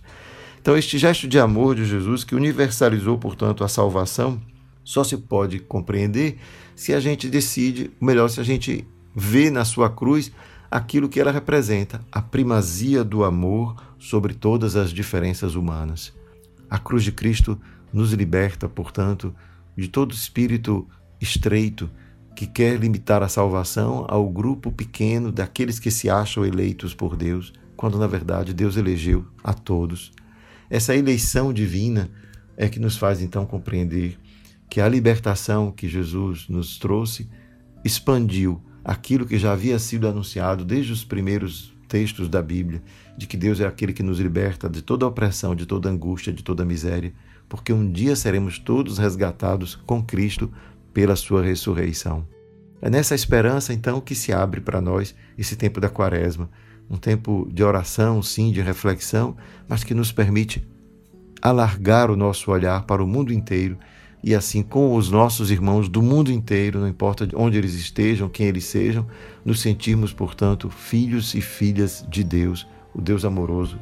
Então, 0.61 0.77
este 0.77 0.99
gesto 0.99 1.27
de 1.27 1.39
amor 1.39 1.75
de 1.75 1.83
Jesus, 1.83 2.23
que 2.23 2.35
universalizou, 2.35 3.17
portanto, 3.17 3.63
a 3.63 3.67
salvação, 3.67 4.39
só 4.83 5.03
se 5.03 5.17
pode 5.17 5.57
compreender 5.57 6.37
se 6.75 6.93
a 6.93 6.99
gente 6.99 7.27
decide, 7.27 7.89
melhor, 7.99 8.29
se 8.29 8.39
a 8.39 8.43
gente 8.43 8.87
vê 9.15 9.49
na 9.49 9.65
sua 9.65 9.89
cruz 9.89 10.31
aquilo 10.69 11.09
que 11.09 11.19
ela 11.19 11.31
representa, 11.31 12.01
a 12.11 12.21
primazia 12.21 13.03
do 13.03 13.23
amor 13.23 13.75
sobre 13.97 14.35
todas 14.35 14.75
as 14.75 14.91
diferenças 14.91 15.55
humanas. 15.55 16.13
A 16.69 16.77
cruz 16.77 17.03
de 17.03 17.11
Cristo 17.11 17.59
nos 17.93 18.11
liberta, 18.13 18.67
portanto, 18.67 19.33
de 19.75 19.87
todo 19.87 20.13
espírito 20.13 20.87
estreito 21.19 21.89
que 22.35 22.45
quer 22.45 22.77
limitar 22.77 23.23
a 23.23 23.29
salvação 23.29 24.05
ao 24.09 24.29
grupo 24.29 24.71
pequeno 24.71 25.31
daqueles 25.31 25.79
que 25.79 25.89
se 25.89 26.09
acham 26.09 26.45
eleitos 26.45 26.93
por 26.93 27.15
Deus, 27.15 27.53
quando 27.77 27.97
na 27.97 28.07
verdade 28.07 28.53
Deus 28.53 28.75
elegeu 28.75 29.25
a 29.43 29.53
todos. 29.53 30.11
Essa 30.69 30.95
eleição 30.95 31.53
divina 31.53 32.09
é 32.57 32.67
que 32.67 32.79
nos 32.79 32.97
faz 32.97 33.21
então 33.21 33.45
compreender 33.45 34.17
que 34.69 34.81
a 34.81 34.89
libertação 34.89 35.71
que 35.71 35.87
Jesus 35.87 36.49
nos 36.49 36.77
trouxe 36.77 37.29
expandiu 37.83 38.61
aquilo 38.83 39.25
que 39.25 39.37
já 39.37 39.53
havia 39.53 39.79
sido 39.79 40.07
anunciado 40.07 40.65
desde 40.65 40.91
os 40.91 41.03
primeiros 41.03 41.73
textos 41.87 42.27
da 42.27 42.41
Bíblia, 42.41 42.83
de 43.17 43.27
que 43.27 43.37
Deus 43.37 43.59
é 43.59 43.65
aquele 43.65 43.93
que 43.93 44.03
nos 44.03 44.19
liberta 44.19 44.69
de 44.69 44.81
toda 44.81 45.07
opressão, 45.07 45.55
de 45.55 45.65
toda 45.65 45.89
angústia, 45.89 46.33
de 46.33 46.43
toda 46.43 46.65
miséria, 46.65 47.13
porque 47.47 47.71
um 47.71 47.91
dia 47.91 48.15
seremos 48.15 48.59
todos 48.59 48.97
resgatados 48.97 49.75
com 49.75 50.03
Cristo 50.03 50.51
pela 50.93 51.15
sua 51.15 51.43
ressurreição. 51.43 52.27
É 52.81 52.89
nessa 52.89 53.15
esperança, 53.15 53.73
então, 53.73 53.99
que 53.99 54.15
se 54.15 54.31
abre 54.31 54.61
para 54.61 54.81
nós 54.81 55.15
esse 55.37 55.55
tempo 55.55 55.79
da 55.79 55.89
Quaresma, 55.89 56.49
um 56.89 56.97
tempo 56.97 57.47
de 57.51 57.63
oração, 57.63 58.21
sim, 58.21 58.51
de 58.51 58.61
reflexão, 58.61 59.35
mas 59.67 59.83
que 59.83 59.93
nos 59.93 60.11
permite 60.11 60.65
alargar 61.41 62.11
o 62.11 62.15
nosso 62.15 62.51
olhar 62.51 62.83
para 62.85 63.03
o 63.03 63.07
mundo 63.07 63.33
inteiro 63.33 63.77
e 64.23 64.33
assim 64.33 64.63
com 64.63 64.95
os 64.95 65.11
nossos 65.11 65.51
irmãos 65.51 65.87
do 65.87 66.01
mundo 66.01 66.31
inteiro, 66.31 66.79
não 66.79 66.87
importa 66.87 67.29
onde 67.35 67.59
eles 67.59 67.75
estejam, 67.75 68.27
quem 68.27 68.47
eles 68.47 68.65
sejam, 68.65 69.05
nos 69.45 69.61
sentirmos, 69.61 70.11
portanto, 70.11 70.67
filhos 70.67 71.35
e 71.35 71.41
filhas 71.41 72.03
de 72.09 72.23
Deus, 72.23 72.67
o 72.91 72.99
Deus 72.99 73.23
amoroso 73.23 73.77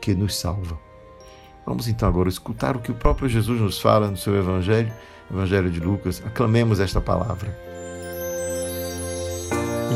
que 0.00 0.14
nos 0.14 0.36
salva. 0.36 0.87
Vamos 1.68 1.86
então 1.86 2.08
agora 2.08 2.30
escutar 2.30 2.76
o 2.76 2.80
que 2.80 2.90
o 2.90 2.94
próprio 2.94 3.28
Jesus 3.28 3.60
nos 3.60 3.78
fala 3.78 4.08
no 4.08 4.16
seu 4.16 4.34
Evangelho, 4.34 4.90
Evangelho 5.30 5.70
de 5.70 5.78
Lucas. 5.80 6.22
Aclamemos 6.24 6.80
esta 6.80 6.98
palavra. 6.98 7.54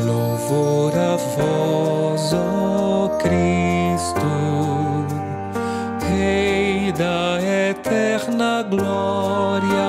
Louvor 0.04 0.92
a 0.94 1.16
vós, 1.16 2.34
ó 2.34 3.08
Cristo, 3.16 4.20
Rei 6.06 6.92
da 6.92 7.40
eterna 7.70 8.62
glória. 8.64 9.81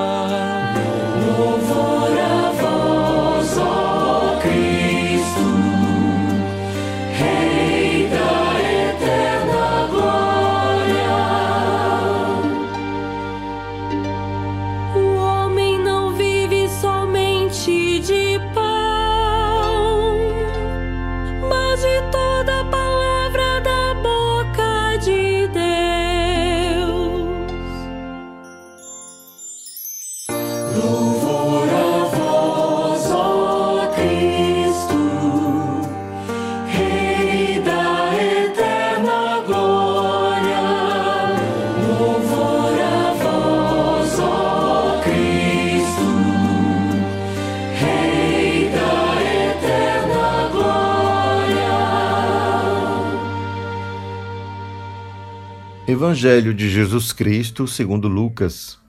Evangelho 55.94 56.52
de 56.52 56.68
Jesus 56.68 57.12
Cristo, 57.12 57.68
segundo 57.68 58.08
Lucas. 58.08 58.80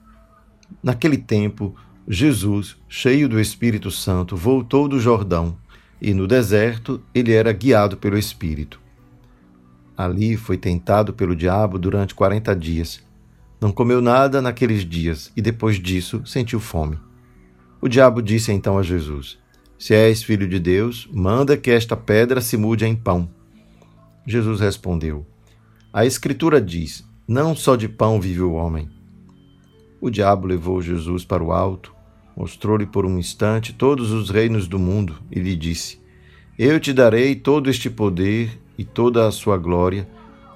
Naquele 0.82 1.16
tempo, 1.16 1.72
Jesus, 2.08 2.76
cheio 2.88 3.28
do 3.28 3.38
Espírito 3.38 3.92
Santo, 3.92 4.36
voltou 4.36 4.88
do 4.88 4.98
Jordão, 4.98 5.56
e 6.02 6.12
no 6.12 6.26
deserto 6.26 7.00
ele 7.14 7.32
era 7.32 7.52
guiado 7.52 7.96
pelo 7.96 8.18
Espírito. 8.18 8.80
Ali 9.96 10.36
foi 10.36 10.56
tentado 10.56 11.12
pelo 11.12 11.36
diabo 11.36 11.78
durante 11.78 12.12
quarenta 12.12 12.56
dias. 12.56 13.00
Não 13.60 13.70
comeu 13.70 14.02
nada 14.02 14.42
naqueles 14.42 14.84
dias, 14.84 15.30
e 15.36 15.40
depois 15.40 15.78
disso 15.78 16.22
sentiu 16.26 16.58
fome. 16.58 16.98
O 17.80 17.86
diabo 17.86 18.20
disse 18.20 18.50
então 18.50 18.76
a 18.76 18.82
Jesus: 18.82 19.38
Se 19.78 19.94
és 19.94 20.24
filho 20.24 20.48
de 20.48 20.58
Deus, 20.58 21.08
manda 21.12 21.56
que 21.56 21.70
esta 21.70 21.96
pedra 21.96 22.40
se 22.40 22.56
mude 22.56 22.84
em 22.84 22.96
pão. 22.96 23.30
Jesus 24.26 24.58
respondeu: 24.58 25.24
A 25.96 26.04
Escritura 26.04 26.60
diz: 26.60 27.02
Não 27.26 27.56
só 27.56 27.74
de 27.74 27.88
pão 27.88 28.20
vive 28.20 28.42
o 28.42 28.52
homem. 28.52 28.86
O 29.98 30.10
diabo 30.10 30.46
levou 30.46 30.82
Jesus 30.82 31.24
para 31.24 31.42
o 31.42 31.52
alto, 31.52 31.94
mostrou-lhe 32.36 32.84
por 32.84 33.06
um 33.06 33.18
instante 33.18 33.72
todos 33.72 34.10
os 34.12 34.28
reinos 34.28 34.68
do 34.68 34.78
mundo 34.78 35.16
e 35.32 35.40
lhe 35.40 35.56
disse: 35.56 35.98
Eu 36.58 36.78
te 36.78 36.92
darei 36.92 37.34
todo 37.34 37.70
este 37.70 37.88
poder 37.88 38.60
e 38.76 38.84
toda 38.84 39.26
a 39.26 39.32
sua 39.32 39.56
glória, 39.56 40.06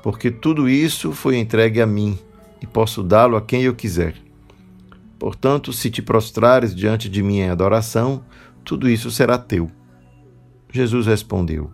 porque 0.02 0.30
tudo 0.30 0.68
isso 0.68 1.10
foi 1.10 1.38
entregue 1.38 1.80
a 1.80 1.86
mim 1.86 2.18
e 2.60 2.66
posso 2.66 3.02
dá-lo 3.02 3.34
a 3.34 3.40
quem 3.40 3.62
eu 3.62 3.74
quiser. 3.74 4.16
Portanto, 5.18 5.72
se 5.72 5.90
te 5.90 6.02
prostrares 6.02 6.74
diante 6.74 7.08
de 7.08 7.22
mim 7.22 7.38
em 7.38 7.48
adoração, 7.48 8.22
tudo 8.62 8.90
isso 8.90 9.10
será 9.10 9.38
teu. 9.38 9.70
Jesus 10.70 11.06
respondeu: 11.06 11.70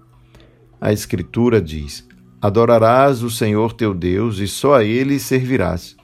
A 0.80 0.92
Escritura 0.92 1.60
diz: 1.60 2.05
Adorarás 2.40 3.22
o 3.22 3.30
Senhor 3.30 3.72
teu 3.72 3.94
Deus 3.94 4.38
e 4.38 4.46
só 4.46 4.74
a 4.74 4.84
ele 4.84 5.18
servirás. 5.18 5.96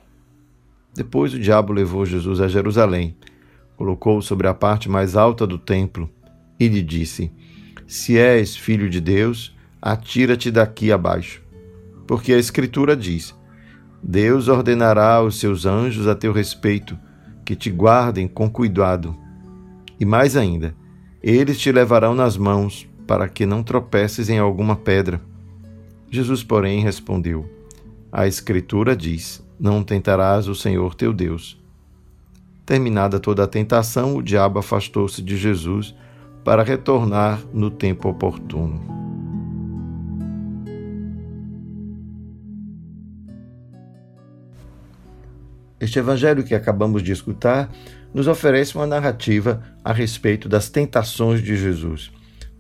Depois 0.94 1.34
o 1.34 1.38
diabo 1.38 1.72
levou 1.72 2.06
Jesus 2.06 2.40
a 2.40 2.48
Jerusalém, 2.48 3.16
colocou-o 3.76 4.22
sobre 4.22 4.46
a 4.46 4.54
parte 4.54 4.88
mais 4.88 5.16
alta 5.16 5.46
do 5.46 5.58
templo 5.58 6.08
e 6.58 6.68
lhe 6.68 6.82
disse: 6.82 7.30
Se 7.86 8.18
és 8.18 8.56
filho 8.56 8.88
de 8.88 9.00
Deus, 9.00 9.54
atira-te 9.80 10.50
daqui 10.50 10.90
abaixo. 10.90 11.42
Porque 12.06 12.32
a 12.32 12.38
Escritura 12.38 12.96
diz: 12.96 13.34
Deus 14.02 14.48
ordenará 14.48 15.14
aos 15.14 15.38
seus 15.38 15.66
anjos 15.66 16.08
a 16.08 16.14
teu 16.14 16.32
respeito, 16.32 16.98
que 17.44 17.54
te 17.54 17.70
guardem 17.70 18.26
com 18.26 18.50
cuidado. 18.50 19.16
E 20.00 20.04
mais 20.04 20.36
ainda, 20.36 20.74
eles 21.22 21.58
te 21.58 21.70
levarão 21.70 22.14
nas 22.14 22.36
mãos, 22.36 22.88
para 23.06 23.28
que 23.28 23.46
não 23.46 23.62
tropeces 23.62 24.28
em 24.28 24.38
alguma 24.38 24.74
pedra. 24.74 25.20
Jesus, 26.12 26.44
porém, 26.44 26.82
respondeu: 26.82 27.50
A 28.12 28.26
Escritura 28.26 28.94
diz: 28.94 29.42
Não 29.58 29.82
tentarás 29.82 30.46
o 30.46 30.54
Senhor 30.54 30.94
teu 30.94 31.10
Deus. 31.10 31.58
Terminada 32.66 33.18
toda 33.18 33.44
a 33.44 33.48
tentação, 33.48 34.16
o 34.16 34.22
diabo 34.22 34.58
afastou-se 34.58 35.22
de 35.22 35.38
Jesus 35.38 35.94
para 36.44 36.62
retornar 36.62 37.40
no 37.50 37.70
tempo 37.70 38.10
oportuno. 38.10 38.78
Este 45.80 45.98
evangelho 45.98 46.44
que 46.44 46.54
acabamos 46.54 47.02
de 47.02 47.10
escutar 47.10 47.72
nos 48.12 48.28
oferece 48.28 48.76
uma 48.76 48.86
narrativa 48.86 49.62
a 49.82 49.94
respeito 49.94 50.46
das 50.46 50.68
tentações 50.68 51.42
de 51.42 51.56
Jesus. 51.56 52.12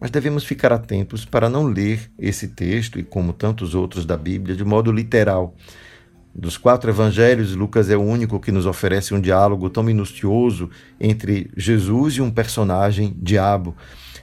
Mas 0.02 0.10
devemos 0.10 0.42
ficar 0.42 0.72
atentos 0.72 1.24
para 1.24 1.48
não 1.48 1.62
ler 1.62 2.10
esse 2.18 2.48
texto, 2.48 2.98
e 2.98 3.04
como 3.04 3.32
tantos 3.32 3.72
outros 3.72 4.04
da 4.04 4.16
Bíblia, 4.16 4.56
de 4.56 4.64
modo 4.64 4.90
literal. 4.90 5.54
Dos 6.34 6.56
quatro 6.56 6.90
evangelhos, 6.90 7.54
Lucas 7.54 7.88
é 7.88 7.96
o 7.96 8.02
único 8.02 8.40
que 8.40 8.50
nos 8.50 8.66
oferece 8.66 9.14
um 9.14 9.20
diálogo 9.20 9.70
tão 9.70 9.80
minucioso 9.84 10.68
entre 10.98 11.48
Jesus 11.56 12.14
e 12.14 12.20
um 12.20 12.32
personagem 12.32 13.16
diabo. 13.16 13.76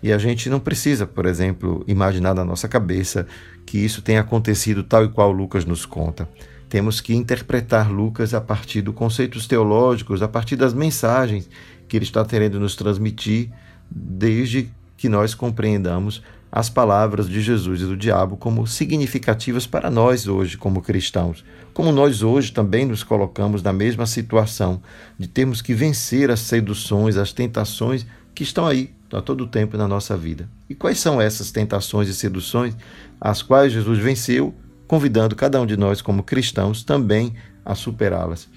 E 0.03 0.11
a 0.11 0.17
gente 0.17 0.49
não 0.49 0.59
precisa, 0.59 1.07
por 1.07 1.25
exemplo, 1.25 1.81
imaginar 1.87 2.33
na 2.33 2.43
nossa 2.43 2.67
cabeça 2.67 3.25
que 3.65 3.77
isso 3.77 4.01
tenha 4.01 4.19
acontecido 4.19 4.83
tal 4.83 5.05
e 5.05 5.07
qual 5.07 5.31
Lucas 5.31 5.63
nos 5.63 5.85
conta. 5.85 6.27
temos 6.67 6.99
que 6.99 7.15
interpretar 7.15 7.89
Lucas 7.89 8.33
a 8.33 8.41
partir 8.41 8.81
dos 8.81 8.93
conceitos 8.93 9.47
teológicos, 9.47 10.21
a 10.21 10.27
partir 10.27 10.57
das 10.57 10.73
mensagens 10.73 11.49
que 11.87 11.95
ele 11.95 12.03
está 12.03 12.23
querendo 12.25 12.59
nos 12.59 12.75
transmitir, 12.75 13.49
desde 13.89 14.69
que 14.99 15.07
nós 15.07 15.33
compreendamos 15.33 16.21
as 16.51 16.69
palavras 16.69 17.29
de 17.29 17.39
Jesus 17.39 17.81
e 17.81 17.85
do 17.85 17.95
diabo 17.95 18.35
como 18.35 18.67
significativas 18.67 19.65
para 19.65 19.89
nós 19.89 20.27
hoje, 20.27 20.57
como 20.57 20.81
cristãos. 20.81 21.45
Como 21.73 21.89
nós 21.89 22.21
hoje 22.21 22.51
também 22.51 22.85
nos 22.85 23.01
colocamos 23.01 23.63
na 23.63 23.71
mesma 23.71 24.05
situação 24.05 24.81
de 25.17 25.25
termos 25.25 25.61
que 25.61 25.73
vencer 25.73 26.29
as 26.29 26.41
seduções, 26.41 27.15
as 27.15 27.31
tentações 27.31 28.05
que 28.35 28.43
estão 28.43 28.67
aí 28.67 28.93
a 29.13 29.21
todo 29.21 29.47
tempo 29.47 29.77
na 29.77 29.87
nossa 29.87 30.17
vida. 30.17 30.49
E 30.69 30.75
quais 30.75 30.99
são 30.99 31.21
essas 31.21 31.49
tentações 31.49 32.09
e 32.09 32.13
seduções 32.13 32.75
as 33.21 33.41
quais 33.41 33.71
Jesus 33.71 33.99
venceu 33.99 34.53
convidando 34.85 35.33
cada 35.33 35.61
um 35.61 35.65
de 35.65 35.77
nós, 35.77 36.01
como 36.01 36.23
cristãos, 36.23 36.83
também 36.83 37.35
a 37.63 37.73
superá-las. 37.73 38.49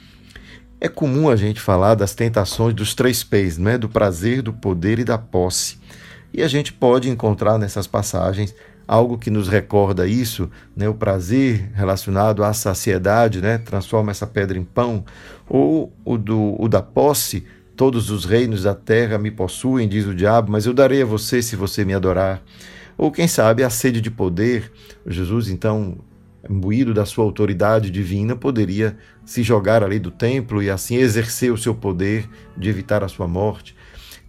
É 0.81 0.88
comum 0.88 1.31
a 1.31 1.37
gente 1.37 1.61
falar 1.61 1.94
das 1.94 2.12
tentações 2.12 2.74
dos 2.74 2.92
três 2.92 3.22
P's, 3.22 3.59
né? 3.59 3.78
do 3.78 3.88
prazer, 3.88 4.42
do 4.42 4.52
poder 4.52 4.98
e 4.98 5.05
da 5.05 5.16
posse. 5.16 5.82
E 6.33 6.42
a 6.42 6.49
gente 6.49 6.73
pode 6.73 7.09
encontrar 7.09 7.59
nessas 7.59 7.87
passagens 7.87 8.55
algo 8.87 9.16
que 9.18 9.31
nos 9.31 9.49
recorda 9.49 10.07
isso, 10.07 10.51
né? 10.77 10.88
o 10.88 10.95
prazer 10.95 11.71
relacionado 11.75 12.42
à 12.42 12.53
saciedade, 12.53 13.40
né? 13.40 13.59
transforma 13.59 14.11
essa 14.11 14.27
pedra 14.27 14.59
em 14.59 14.64
pão, 14.64 15.05
ou 15.49 15.92
o, 16.05 16.18
do, 16.18 16.57
o 16.61 16.68
da 16.68 16.83
posse, 16.83 17.45
todos 17.77 18.11
os 18.11 18.25
reinos 18.25 18.64
da 18.64 18.75
terra 18.75 19.18
me 19.18 19.31
possuem, 19.31 19.88
diz 19.88 20.07
o 20.07 20.14
diabo, 20.14 20.51
mas 20.51 20.66
eu 20.66 20.75
darei 20.75 21.03
a 21.03 21.07
você 21.07 21.40
se 21.42 21.57
você 21.57 21.85
me 21.85 21.95
adorar. 21.95 22.42
Ou 22.99 23.11
quem 23.11 23.27
sabe 23.27 23.62
a 23.62 23.71
sede 23.71 24.01
de 24.01 24.11
poder, 24.11 24.71
Jesus 25.07 25.49
então 25.49 25.99
imbuído 26.49 26.92
da 26.92 27.07
sua 27.07 27.25
autoridade 27.25 27.90
divina, 27.90 28.35
poderia 28.35 28.97
se 29.25 29.42
jogar 29.42 29.83
ali 29.83 29.99
do 29.99 30.11
templo 30.11 30.62
e 30.62 30.68
assim 30.68 30.97
exercer 30.97 31.53
o 31.53 31.57
seu 31.57 31.75
poder 31.75 32.29
de 32.57 32.68
evitar 32.68 33.05
a 33.05 33.09
sua 33.09 33.29
morte. 33.29 33.77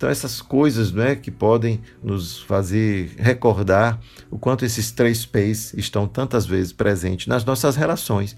Então, 0.03 0.11
essas 0.11 0.41
coisas 0.41 0.91
não 0.91 1.01
é, 1.01 1.15
que 1.15 1.31
podem 1.31 1.79
nos 2.03 2.41
fazer 2.41 3.13
recordar 3.17 4.01
o 4.29 4.37
quanto 4.37 4.65
esses 4.65 4.91
três 4.91 5.25
P's 5.25 5.73
estão 5.75 6.09
tantas 6.09 6.45
vezes 6.45 6.73
presentes 6.73 7.27
nas 7.27 7.45
nossas 7.45 7.77
relações. 7.77 8.35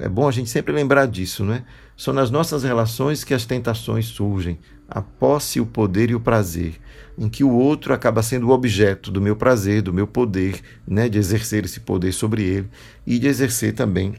É 0.00 0.10
bom 0.10 0.28
a 0.28 0.30
gente 0.30 0.50
sempre 0.50 0.74
lembrar 0.74 1.06
disso, 1.06 1.42
não 1.42 1.54
é? 1.54 1.64
São 1.96 2.12
nas 2.12 2.30
nossas 2.30 2.64
relações 2.64 3.24
que 3.24 3.32
as 3.32 3.46
tentações 3.46 4.04
surgem, 4.04 4.58
a 4.86 5.00
posse, 5.00 5.58
o 5.58 5.64
poder 5.64 6.10
e 6.10 6.14
o 6.14 6.20
prazer 6.20 6.74
em 7.16 7.30
que 7.30 7.42
o 7.42 7.50
outro 7.50 7.94
acaba 7.94 8.22
sendo 8.22 8.48
o 8.48 8.50
objeto 8.50 9.10
do 9.10 9.22
meu 9.22 9.36
prazer, 9.36 9.80
do 9.80 9.90
meu 9.92 10.06
poder, 10.06 10.60
né, 10.86 11.08
de 11.08 11.16
exercer 11.16 11.64
esse 11.64 11.80
poder 11.80 12.12
sobre 12.12 12.42
ele 12.42 12.68
e 13.06 13.18
de 13.18 13.26
exercer 13.26 13.72
também 13.72 14.16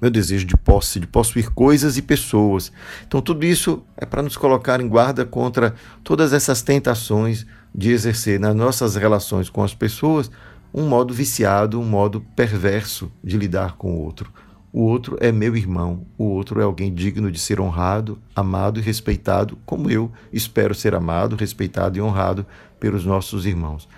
meu 0.00 0.10
desejo 0.10 0.46
de 0.46 0.56
posse, 0.56 1.00
de 1.00 1.06
possuir 1.06 1.50
coisas 1.50 1.96
e 1.96 2.02
pessoas. 2.02 2.72
Então, 3.06 3.20
tudo 3.20 3.44
isso 3.44 3.82
é 3.96 4.06
para 4.06 4.22
nos 4.22 4.36
colocar 4.36 4.80
em 4.80 4.88
guarda 4.88 5.24
contra 5.24 5.74
todas 6.02 6.32
essas 6.32 6.62
tentações 6.62 7.46
de 7.74 7.90
exercer 7.90 8.40
nas 8.40 8.54
nossas 8.54 8.96
relações 8.96 9.48
com 9.48 9.62
as 9.62 9.74
pessoas 9.74 10.30
um 10.72 10.88
modo 10.88 11.12
viciado, 11.12 11.80
um 11.80 11.84
modo 11.84 12.20
perverso 12.34 13.10
de 13.22 13.36
lidar 13.36 13.76
com 13.76 13.92
o 13.92 14.00
outro. 14.02 14.32
O 14.72 14.82
outro 14.82 15.16
é 15.20 15.32
meu 15.32 15.56
irmão, 15.56 16.06
o 16.16 16.24
outro 16.24 16.60
é 16.60 16.62
alguém 16.62 16.94
digno 16.94 17.30
de 17.30 17.40
ser 17.40 17.60
honrado, 17.60 18.20
amado 18.36 18.78
e 18.78 18.82
respeitado, 18.82 19.58
como 19.66 19.90
eu 19.90 20.12
espero 20.32 20.76
ser 20.76 20.94
amado, 20.94 21.34
respeitado 21.34 21.98
e 21.98 22.00
honrado 22.00 22.46
pelos 22.78 23.04
nossos 23.04 23.46
irmãos. 23.46 23.88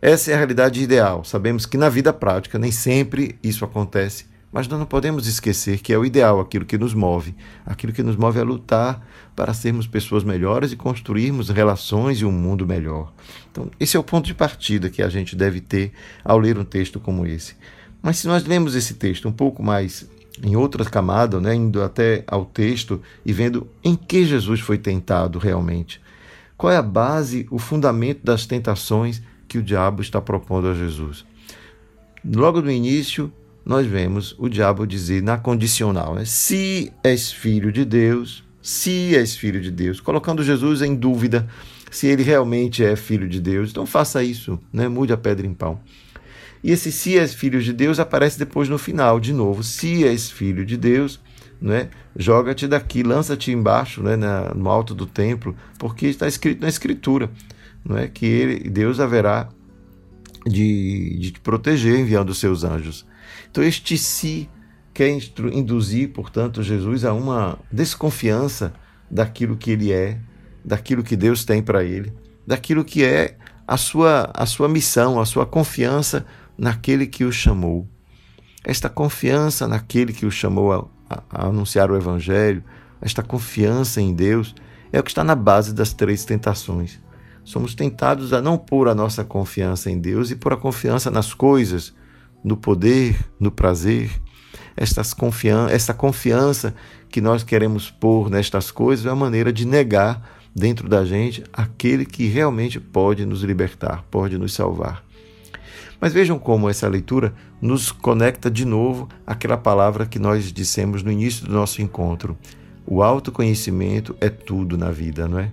Essa 0.00 0.30
é 0.30 0.34
a 0.34 0.36
realidade 0.36 0.80
ideal. 0.80 1.24
Sabemos 1.24 1.66
que 1.66 1.76
na 1.76 1.88
vida 1.88 2.12
prática 2.12 2.60
nem 2.60 2.70
sempre 2.70 3.38
isso 3.42 3.64
acontece, 3.64 4.26
mas 4.52 4.66
nós 4.66 4.78
não 4.78 4.86
podemos 4.86 5.26
esquecer 5.26 5.78
que 5.78 5.92
é 5.92 5.98
o 5.98 6.04
ideal, 6.04 6.40
aquilo 6.40 6.64
que 6.64 6.76
nos 6.76 6.92
move, 6.92 7.34
aquilo 7.64 7.92
que 7.92 8.02
nos 8.02 8.16
move 8.16 8.38
a 8.40 8.42
lutar 8.42 9.06
para 9.36 9.54
sermos 9.54 9.86
pessoas 9.86 10.24
melhores 10.24 10.72
e 10.72 10.76
construirmos 10.76 11.48
relações 11.48 12.20
e 12.20 12.24
um 12.24 12.32
mundo 12.32 12.66
melhor. 12.66 13.12
Então, 13.50 13.70
esse 13.78 13.96
é 13.96 14.00
o 14.00 14.04
ponto 14.04 14.26
de 14.26 14.34
partida 14.34 14.90
que 14.90 15.02
a 15.02 15.08
gente 15.08 15.36
deve 15.36 15.60
ter 15.60 15.92
ao 16.24 16.38
ler 16.38 16.58
um 16.58 16.64
texto 16.64 16.98
como 16.98 17.26
esse. 17.26 17.54
Mas 18.02 18.18
se 18.18 18.26
nós 18.26 18.44
lemos 18.44 18.74
esse 18.74 18.94
texto 18.94 19.28
um 19.28 19.32
pouco 19.32 19.62
mais 19.62 20.08
em 20.42 20.56
outra 20.56 20.84
camada, 20.84 21.40
né, 21.40 21.54
indo 21.54 21.82
até 21.82 22.24
ao 22.26 22.44
texto 22.44 23.00
e 23.24 23.32
vendo 23.32 23.68
em 23.84 23.94
que 23.94 24.24
Jesus 24.24 24.60
foi 24.60 24.78
tentado 24.78 25.38
realmente. 25.38 26.00
Qual 26.56 26.72
é 26.72 26.76
a 26.76 26.82
base, 26.82 27.46
o 27.50 27.58
fundamento 27.58 28.24
das 28.24 28.46
tentações 28.46 29.22
que 29.48 29.58
o 29.58 29.62
diabo 29.62 30.02
está 30.02 30.20
propondo 30.20 30.68
a 30.68 30.74
Jesus? 30.74 31.24
Logo 32.24 32.60
no 32.60 32.70
início, 32.70 33.32
nós 33.64 33.86
vemos 33.86 34.34
o 34.38 34.48
diabo 34.48 34.86
dizer 34.86 35.22
na 35.22 35.38
condicional, 35.38 36.14
né, 36.14 36.24
se 36.24 36.92
és 37.02 37.32
filho 37.32 37.70
de 37.72 37.84
Deus, 37.84 38.44
se 38.62 39.14
és 39.14 39.36
filho 39.36 39.60
de 39.60 39.70
Deus, 39.70 40.00
colocando 40.00 40.42
Jesus 40.42 40.82
em 40.82 40.94
dúvida 40.94 41.48
se 41.90 42.06
ele 42.06 42.22
realmente 42.22 42.84
é 42.84 42.94
filho 42.94 43.28
de 43.28 43.40
Deus. 43.40 43.70
Então 43.70 43.84
faça 43.84 44.22
isso, 44.22 44.58
né, 44.72 44.88
mude 44.88 45.12
a 45.12 45.16
pedra 45.16 45.46
em 45.46 45.52
pão. 45.52 45.80
E 46.62 46.70
esse 46.70 46.92
se 46.92 47.18
és 47.18 47.34
filho 47.34 47.60
de 47.60 47.72
Deus 47.72 47.98
aparece 47.98 48.38
depois 48.38 48.68
no 48.68 48.78
final, 48.78 49.18
de 49.18 49.32
novo. 49.32 49.62
Se 49.64 50.04
és 50.04 50.30
filho 50.30 50.64
de 50.64 50.76
Deus, 50.76 51.18
né, 51.60 51.88
joga-te 52.16 52.68
daqui, 52.68 53.02
lança-te 53.02 53.50
embaixo, 53.50 54.02
né, 54.02 54.14
na, 54.14 54.54
no 54.54 54.68
alto 54.68 54.94
do 54.94 55.06
templo, 55.06 55.56
porque 55.78 56.06
está 56.06 56.28
escrito 56.28 56.60
na 56.60 56.68
Escritura 56.68 57.30
não 57.84 57.96
é, 57.96 58.08
que 58.08 58.26
ele, 58.26 58.68
Deus 58.68 59.00
haverá 59.00 59.48
de, 60.46 61.18
de 61.18 61.30
te 61.32 61.40
proteger 61.40 61.98
enviando 61.98 62.30
os 62.30 62.38
seus 62.38 62.64
anjos. 62.64 63.06
Então, 63.50 63.62
este 63.62 63.96
se 63.96 64.48
quer 64.92 65.08
induzir, 65.52 66.12
portanto, 66.12 66.62
Jesus 66.62 67.04
a 67.04 67.12
uma 67.12 67.58
desconfiança 67.70 68.72
daquilo 69.10 69.56
que 69.56 69.70
ele 69.70 69.92
é, 69.92 70.18
daquilo 70.64 71.02
que 71.02 71.16
Deus 71.16 71.44
tem 71.44 71.62
para 71.62 71.82
ele, 71.84 72.12
daquilo 72.46 72.84
que 72.84 73.04
é 73.04 73.36
a 73.66 73.76
sua, 73.76 74.30
a 74.34 74.46
sua 74.46 74.68
missão, 74.68 75.20
a 75.20 75.24
sua 75.24 75.46
confiança 75.46 76.26
naquele 76.56 77.06
que 77.06 77.24
o 77.24 77.32
chamou. 77.32 77.88
Esta 78.64 78.88
confiança 78.88 79.66
naquele 79.66 80.12
que 80.12 80.26
o 80.26 80.30
chamou 80.30 80.72
a, 80.72 80.84
a, 81.08 81.22
a 81.30 81.46
anunciar 81.46 81.90
o 81.90 81.96
Evangelho, 81.96 82.62
esta 83.00 83.22
confiança 83.22 84.00
em 84.00 84.12
Deus, 84.12 84.54
é 84.92 85.00
o 85.00 85.02
que 85.02 85.10
está 85.10 85.24
na 85.24 85.34
base 85.34 85.72
das 85.72 85.92
três 85.92 86.24
tentações. 86.24 87.00
Somos 87.44 87.74
tentados 87.74 88.32
a 88.32 88.42
não 88.42 88.58
pôr 88.58 88.88
a 88.88 88.94
nossa 88.94 89.24
confiança 89.24 89.90
em 89.90 89.98
Deus 89.98 90.30
e 90.30 90.36
pôr 90.36 90.52
a 90.52 90.56
confiança 90.56 91.10
nas 91.10 91.32
coisas, 91.32 91.94
no 92.42 92.56
poder, 92.56 93.16
no 93.38 93.50
prazer. 93.50 94.10
Estas 94.76 95.12
confian 95.12 95.68
essa 95.68 95.92
confiança 95.92 96.74
que 97.08 97.20
nós 97.20 97.42
queremos 97.42 97.90
pôr 97.90 98.30
nestas 98.30 98.70
coisas 98.70 99.06
é 99.06 99.10
uma 99.10 99.24
maneira 99.26 99.52
de 99.52 99.66
negar 99.66 100.40
dentro 100.54 100.88
da 100.88 101.04
gente 101.04 101.44
aquele 101.52 102.04
que 102.04 102.26
realmente 102.26 102.80
pode 102.80 103.24
nos 103.24 103.42
libertar, 103.42 104.04
pode 104.10 104.38
nos 104.38 104.52
salvar. 104.54 105.04
Mas 106.00 106.14
vejam 106.14 106.38
como 106.38 106.68
essa 106.68 106.88
leitura 106.88 107.34
nos 107.60 107.92
conecta 107.92 108.50
de 108.50 108.64
novo 108.64 109.08
àquela 109.26 109.56
palavra 109.56 110.06
que 110.06 110.18
nós 110.18 110.50
dissemos 110.50 111.02
no 111.02 111.12
início 111.12 111.46
do 111.46 111.52
nosso 111.52 111.82
encontro. 111.82 112.38
O 112.86 113.02
autoconhecimento 113.02 114.16
é 114.20 114.30
tudo 114.30 114.78
na 114.78 114.90
vida, 114.90 115.28
não 115.28 115.38
é? 115.38 115.50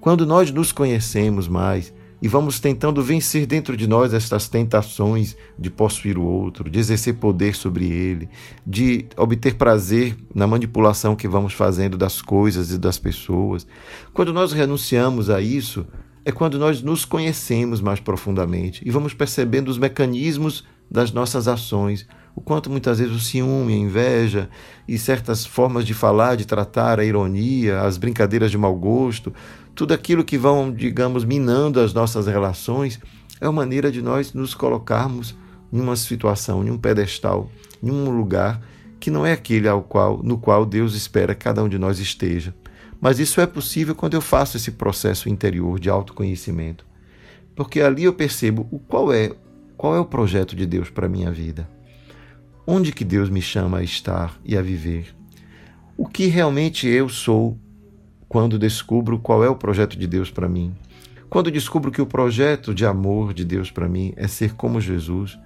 Quando 0.00 0.26
nós 0.26 0.50
nos 0.50 0.72
conhecemos 0.72 1.46
mais 1.46 1.92
e 2.20 2.28
vamos 2.28 2.58
tentando 2.58 3.02
vencer 3.02 3.46
dentro 3.46 3.76
de 3.76 3.86
nós 3.86 4.14
estas 4.14 4.48
tentações 4.48 5.36
de 5.58 5.70
possuir 5.70 6.16
o 6.16 6.24
outro, 6.24 6.70
de 6.70 6.78
exercer 6.78 7.14
poder 7.14 7.54
sobre 7.54 7.86
ele, 7.86 8.28
de 8.66 9.06
obter 9.16 9.54
prazer 9.54 10.16
na 10.34 10.46
manipulação 10.46 11.14
que 11.14 11.28
vamos 11.28 11.52
fazendo 11.52 11.96
das 11.98 12.22
coisas 12.22 12.70
e 12.70 12.78
das 12.78 12.98
pessoas, 12.98 13.66
quando 14.14 14.32
nós 14.32 14.52
renunciamos 14.52 15.28
a 15.28 15.40
isso, 15.40 15.86
é 16.24 16.32
quando 16.32 16.58
nós 16.58 16.82
nos 16.82 17.04
conhecemos 17.04 17.80
mais 17.80 18.00
profundamente 18.00 18.82
e 18.84 18.90
vamos 18.90 19.14
percebendo 19.14 19.68
os 19.68 19.78
mecanismos 19.78 20.64
das 20.90 21.12
nossas 21.12 21.46
ações, 21.46 22.06
o 22.34 22.40
quanto 22.40 22.70
muitas 22.70 22.98
vezes 22.98 23.14
o 23.14 23.20
ciúme, 23.20 23.74
a 23.74 23.76
inveja 23.76 24.50
e 24.86 24.98
certas 24.98 25.46
formas 25.46 25.86
de 25.86 25.94
falar, 25.94 26.36
de 26.36 26.44
tratar, 26.44 27.00
a 27.00 27.04
ironia, 27.04 27.80
as 27.80 27.96
brincadeiras 27.96 28.50
de 28.50 28.58
mau 28.58 28.74
gosto, 28.74 29.32
tudo 29.76 29.92
aquilo 29.92 30.24
que 30.24 30.38
vão, 30.38 30.72
digamos, 30.72 31.22
minando 31.22 31.80
as 31.80 31.92
nossas 31.92 32.26
relações, 32.26 32.98
é 33.38 33.46
uma 33.46 33.60
maneira 33.60 33.92
de 33.92 34.00
nós 34.00 34.32
nos 34.32 34.54
colocarmos 34.54 35.36
em 35.70 35.78
uma 35.78 35.94
situação, 35.94 36.64
em 36.64 36.70
um 36.70 36.78
pedestal, 36.78 37.50
em 37.82 37.90
um 37.90 38.10
lugar 38.10 38.62
que 38.98 39.10
não 39.10 39.26
é 39.26 39.32
aquele 39.32 39.68
ao 39.68 39.82
qual, 39.82 40.22
no 40.22 40.38
qual 40.38 40.64
Deus 40.64 40.94
espera 40.94 41.34
que 41.34 41.44
cada 41.44 41.62
um 41.62 41.68
de 41.68 41.78
nós 41.78 41.98
esteja. 41.98 42.54
Mas 42.98 43.18
isso 43.18 43.38
é 43.38 43.46
possível 43.46 43.94
quando 43.94 44.14
eu 44.14 44.22
faço 44.22 44.56
esse 44.56 44.70
processo 44.70 45.28
interior 45.28 45.78
de 45.78 45.90
autoconhecimento. 45.90 46.86
Porque 47.54 47.82
ali 47.82 48.04
eu 48.04 48.14
percebo 48.14 48.66
o 48.70 48.78
qual 48.78 49.12
é, 49.12 49.30
qual 49.76 49.94
é 49.94 50.00
o 50.00 50.06
projeto 50.06 50.56
de 50.56 50.64
Deus 50.64 50.88
para 50.88 51.06
minha 51.06 51.30
vida. 51.30 51.68
Onde 52.66 52.92
que 52.92 53.04
Deus 53.04 53.28
me 53.28 53.42
chama 53.42 53.78
a 53.78 53.82
estar 53.82 54.40
e 54.42 54.56
a 54.56 54.62
viver? 54.62 55.14
O 55.98 56.08
que 56.08 56.26
realmente 56.26 56.88
eu 56.88 57.10
sou 57.10 57.58
quando 58.28 58.58
descubro 58.58 59.18
qual 59.18 59.44
é 59.44 59.48
o 59.48 59.56
projeto 59.56 59.96
de 59.98 60.06
Deus 60.06 60.30
para 60.30 60.48
mim? 60.48 60.74
Quando 61.28 61.50
descubro 61.50 61.90
que 61.90 62.00
o 62.00 62.06
projeto 62.06 62.74
de 62.74 62.84
amor 62.86 63.32
de 63.32 63.44
Deus 63.44 63.70
para 63.70 63.88
mim 63.88 64.12
é 64.16 64.26
ser 64.26 64.54
como 64.54 64.80
Jesus, 64.80 65.38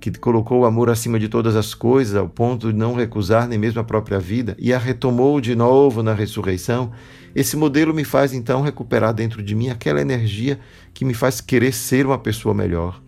que 0.00 0.10
colocou 0.10 0.60
o 0.60 0.64
amor 0.64 0.88
acima 0.88 1.18
de 1.18 1.28
todas 1.28 1.54
as 1.54 1.74
coisas, 1.74 2.16
ao 2.16 2.28
ponto 2.28 2.72
de 2.72 2.78
não 2.78 2.94
recusar 2.94 3.46
nem 3.46 3.58
mesmo 3.58 3.80
a 3.80 3.84
própria 3.84 4.18
vida, 4.18 4.56
e 4.58 4.72
a 4.72 4.78
retomou 4.78 5.40
de 5.40 5.54
novo 5.54 6.02
na 6.02 6.14
ressurreição, 6.14 6.90
esse 7.34 7.56
modelo 7.56 7.92
me 7.94 8.02
faz 8.02 8.32
então 8.32 8.62
recuperar 8.62 9.12
dentro 9.12 9.42
de 9.42 9.54
mim 9.54 9.68
aquela 9.68 10.00
energia 10.00 10.58
que 10.94 11.04
me 11.04 11.14
faz 11.14 11.40
querer 11.40 11.72
ser 11.72 12.06
uma 12.06 12.18
pessoa 12.18 12.54
melhor. 12.54 13.00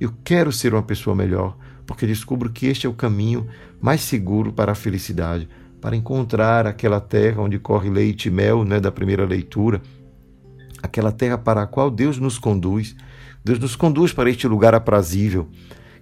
Eu 0.00 0.12
quero 0.24 0.52
ser 0.52 0.72
uma 0.72 0.82
pessoa 0.82 1.16
melhor, 1.16 1.56
porque 1.84 2.06
descubro 2.06 2.50
que 2.50 2.66
este 2.66 2.86
é 2.86 2.88
o 2.88 2.94
caminho 2.94 3.46
mais 3.80 4.00
seguro 4.00 4.52
para 4.52 4.72
a 4.72 4.76
felicidade, 4.76 5.48
para 5.80 5.96
encontrar 5.96 6.66
aquela 6.66 7.00
terra 7.00 7.42
onde 7.42 7.58
corre 7.58 7.90
leite 7.90 8.28
e 8.28 8.30
mel, 8.30 8.64
né, 8.64 8.80
da 8.80 8.90
primeira 8.90 9.24
leitura, 9.24 9.80
aquela 10.82 11.12
terra 11.12 11.38
para 11.38 11.62
a 11.62 11.66
qual 11.66 11.90
Deus 11.90 12.18
nos 12.18 12.38
conduz. 12.38 12.96
Deus 13.44 13.58
nos 13.58 13.76
conduz 13.76 14.12
para 14.12 14.28
este 14.28 14.48
lugar 14.48 14.74
aprazível. 14.74 15.48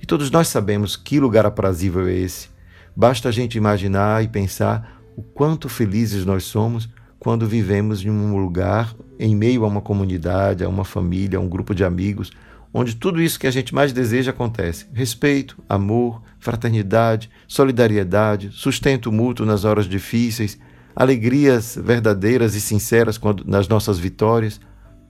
E 0.01 0.07
todos 0.07 0.31
nós 0.31 0.49
sabemos 0.49 0.97
que 0.97 1.21
lugar 1.21 1.47
aprazível 1.47 2.07
é 2.07 2.13
esse. 2.15 2.49
Basta 2.97 3.29
a 3.29 3.33
gente 3.33 3.59
imaginar 3.59 4.23
e 4.23 4.29
pensar 4.29 5.01
o 5.17 5.23
quanto 5.23 5.69
felizes 5.69 6.25
nós 6.25 6.45
somos 6.45 6.89
quando 7.19 7.47
vivemos 7.47 8.05
em 8.05 8.11
um 8.11 8.37
lugar, 8.37 8.95
em 9.19 9.35
meio 9.35 9.65
a 9.65 9.69
uma 9.69 9.81
comunidade, 9.81 10.63
a 10.63 10.69
uma 10.69 10.85
família, 10.85 11.39
a 11.39 11.41
um 11.41 11.49
grupo 11.49 11.75
de 11.75 11.83
amigos, 11.83 12.31
onde 12.73 12.95
tudo 12.95 13.23
isso 13.23 13.39
que 13.39 13.47
a 13.47 13.51
gente 13.51 13.75
mais 13.75 13.93
deseja 13.93 14.31
acontece: 14.31 14.87
respeito, 14.93 15.57
amor, 15.69 16.21
fraternidade, 16.45 17.31
solidariedade, 17.49 18.51
sustento 18.53 19.11
mútuo 19.11 19.47
nas 19.47 19.65
horas 19.65 19.87
difíceis, 19.87 20.59
alegrias 20.95 21.79
verdadeiras 21.83 22.55
e 22.55 22.61
sinceras 22.61 23.17
quando, 23.17 23.45
nas 23.47 23.67
nossas 23.67 23.99
vitórias. 23.99 24.61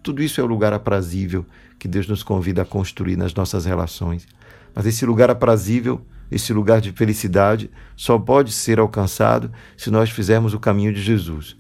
Tudo 0.01 0.23
isso 0.23 0.41
é 0.41 0.45
o 0.45 0.47
lugar 0.47 0.73
aprazível 0.73 1.45
que 1.77 1.89
Deus 1.89 2.07
nos 2.07 2.23
convida 2.23 2.63
a 2.63 2.65
construir 2.65 3.17
nas 3.17 3.35
nossas 3.35 3.65
relações. 3.65 4.29
Mas 4.73 4.87
esse 4.87 5.05
lugar 5.05 5.29
aprazível, 5.29 6.01
esse 6.31 6.53
lugar 6.53 6.81
de 6.81 6.93
felicidade, 6.93 7.69
só 7.97 8.17
pode 8.17 8.53
ser 8.53 8.79
alcançado 8.79 9.51
se 9.77 9.91
nós 9.91 10.11
fizermos 10.11 10.55
o 10.55 10.61
caminho 10.61 10.93
de 10.93 11.03
Jesus. 11.03 11.57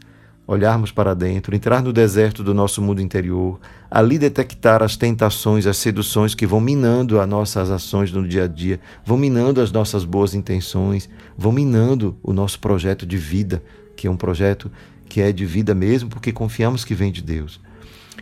Olharmos 0.46 0.92
para 0.92 1.14
dentro, 1.14 1.54
entrar 1.54 1.82
no 1.82 1.92
deserto 1.92 2.44
do 2.44 2.52
nosso 2.52 2.82
mundo 2.82 3.00
interior, 3.00 3.58
ali 3.90 4.18
detectar 4.18 4.82
as 4.82 4.96
tentações, 4.96 5.66
as 5.66 5.78
seduções 5.78 6.34
que 6.34 6.46
vão 6.46 6.60
minando 6.60 7.18
as 7.18 7.26
nossas 7.26 7.70
ações 7.70 8.12
no 8.12 8.28
dia 8.28 8.44
a 8.44 8.46
dia, 8.46 8.78
vão 9.04 9.16
minando 9.16 9.60
as 9.60 9.72
nossas 9.72 10.04
boas 10.04 10.34
intenções, 10.34 11.08
vão 11.36 11.50
minando 11.50 12.18
o 12.22 12.32
nosso 12.32 12.60
projeto 12.60 13.06
de 13.06 13.16
vida, 13.16 13.62
que 13.96 14.06
é 14.06 14.10
um 14.10 14.16
projeto 14.16 14.70
que 15.08 15.20
é 15.20 15.32
de 15.32 15.46
vida 15.46 15.74
mesmo, 15.74 16.10
porque 16.10 16.32
confiamos 16.32 16.84
que 16.84 16.94
vem 16.94 17.10
de 17.10 17.22
Deus. 17.22 17.60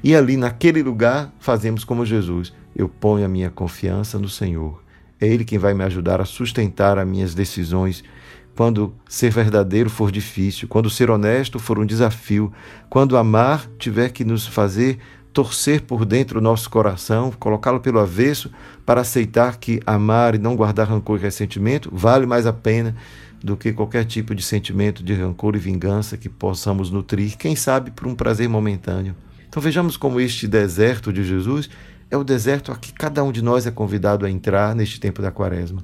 E 0.04 0.14
ali, 0.14 0.37
naquele 0.37 0.82
lugar, 0.82 1.32
fazemos 1.38 1.85
como 1.85 2.06
Jesus: 2.06 2.52
eu 2.74 2.88
ponho 2.88 3.24
a 3.24 3.28
minha 3.28 3.50
confiança 3.50 4.18
no 4.18 4.28
Senhor. 4.28 4.82
É 5.20 5.26
Ele 5.26 5.44
quem 5.44 5.58
vai 5.58 5.74
me 5.74 5.85
ajudar 5.85 6.20
a 6.20 6.24
sustentar 6.24 6.98
as 6.98 7.06
minhas 7.06 7.35
decisões. 7.35 8.02
Quando 8.56 8.94
ser 9.08 9.30
verdadeiro 9.30 9.88
for 9.88 10.12
difícil, 10.12 10.68
quando 10.68 10.90
ser 10.90 11.10
honesto 11.10 11.58
for 11.58 11.78
um 11.78 11.86
desafio, 11.86 12.52
quando 12.90 13.16
amar 13.16 13.66
tiver 13.78 14.10
que 14.10 14.24
nos 14.24 14.46
fazer 14.46 14.98
torcer 15.32 15.80
por 15.82 16.04
dentro 16.04 16.38
o 16.38 16.42
nosso 16.42 16.68
coração, 16.68 17.32
colocá-lo 17.38 17.80
pelo 17.80 17.98
avesso 17.98 18.50
para 18.84 19.00
aceitar 19.00 19.56
que 19.56 19.80
amar 19.86 20.34
e 20.34 20.38
não 20.38 20.54
guardar 20.54 20.88
rancor 20.88 21.18
e 21.18 21.22
ressentimento 21.22 21.90
vale 21.92 22.26
mais 22.26 22.46
a 22.46 22.52
pena 22.52 22.94
do 23.42 23.56
que 23.56 23.72
qualquer 23.72 24.04
tipo 24.04 24.34
de 24.34 24.42
sentimento 24.42 25.02
de 25.02 25.14
rancor 25.14 25.56
e 25.56 25.58
vingança 25.58 26.16
que 26.16 26.28
possamos 26.28 26.90
nutrir, 26.90 27.36
quem 27.36 27.56
sabe 27.56 27.90
por 27.90 28.06
um 28.06 28.14
prazer 28.14 28.48
momentâneo. 28.48 29.16
Então 29.48 29.60
vejamos 29.60 29.96
como 29.96 30.20
este 30.20 30.46
deserto 30.46 31.12
de 31.12 31.24
Jesus 31.24 31.68
é 32.10 32.16
o 32.16 32.22
deserto 32.22 32.70
a 32.70 32.76
que 32.76 32.92
cada 32.92 33.24
um 33.24 33.32
de 33.32 33.42
nós 33.42 33.66
é 33.66 33.70
convidado 33.70 34.24
a 34.26 34.30
entrar 34.30 34.76
neste 34.76 35.00
tempo 35.00 35.22
da 35.22 35.30
quaresma, 35.30 35.82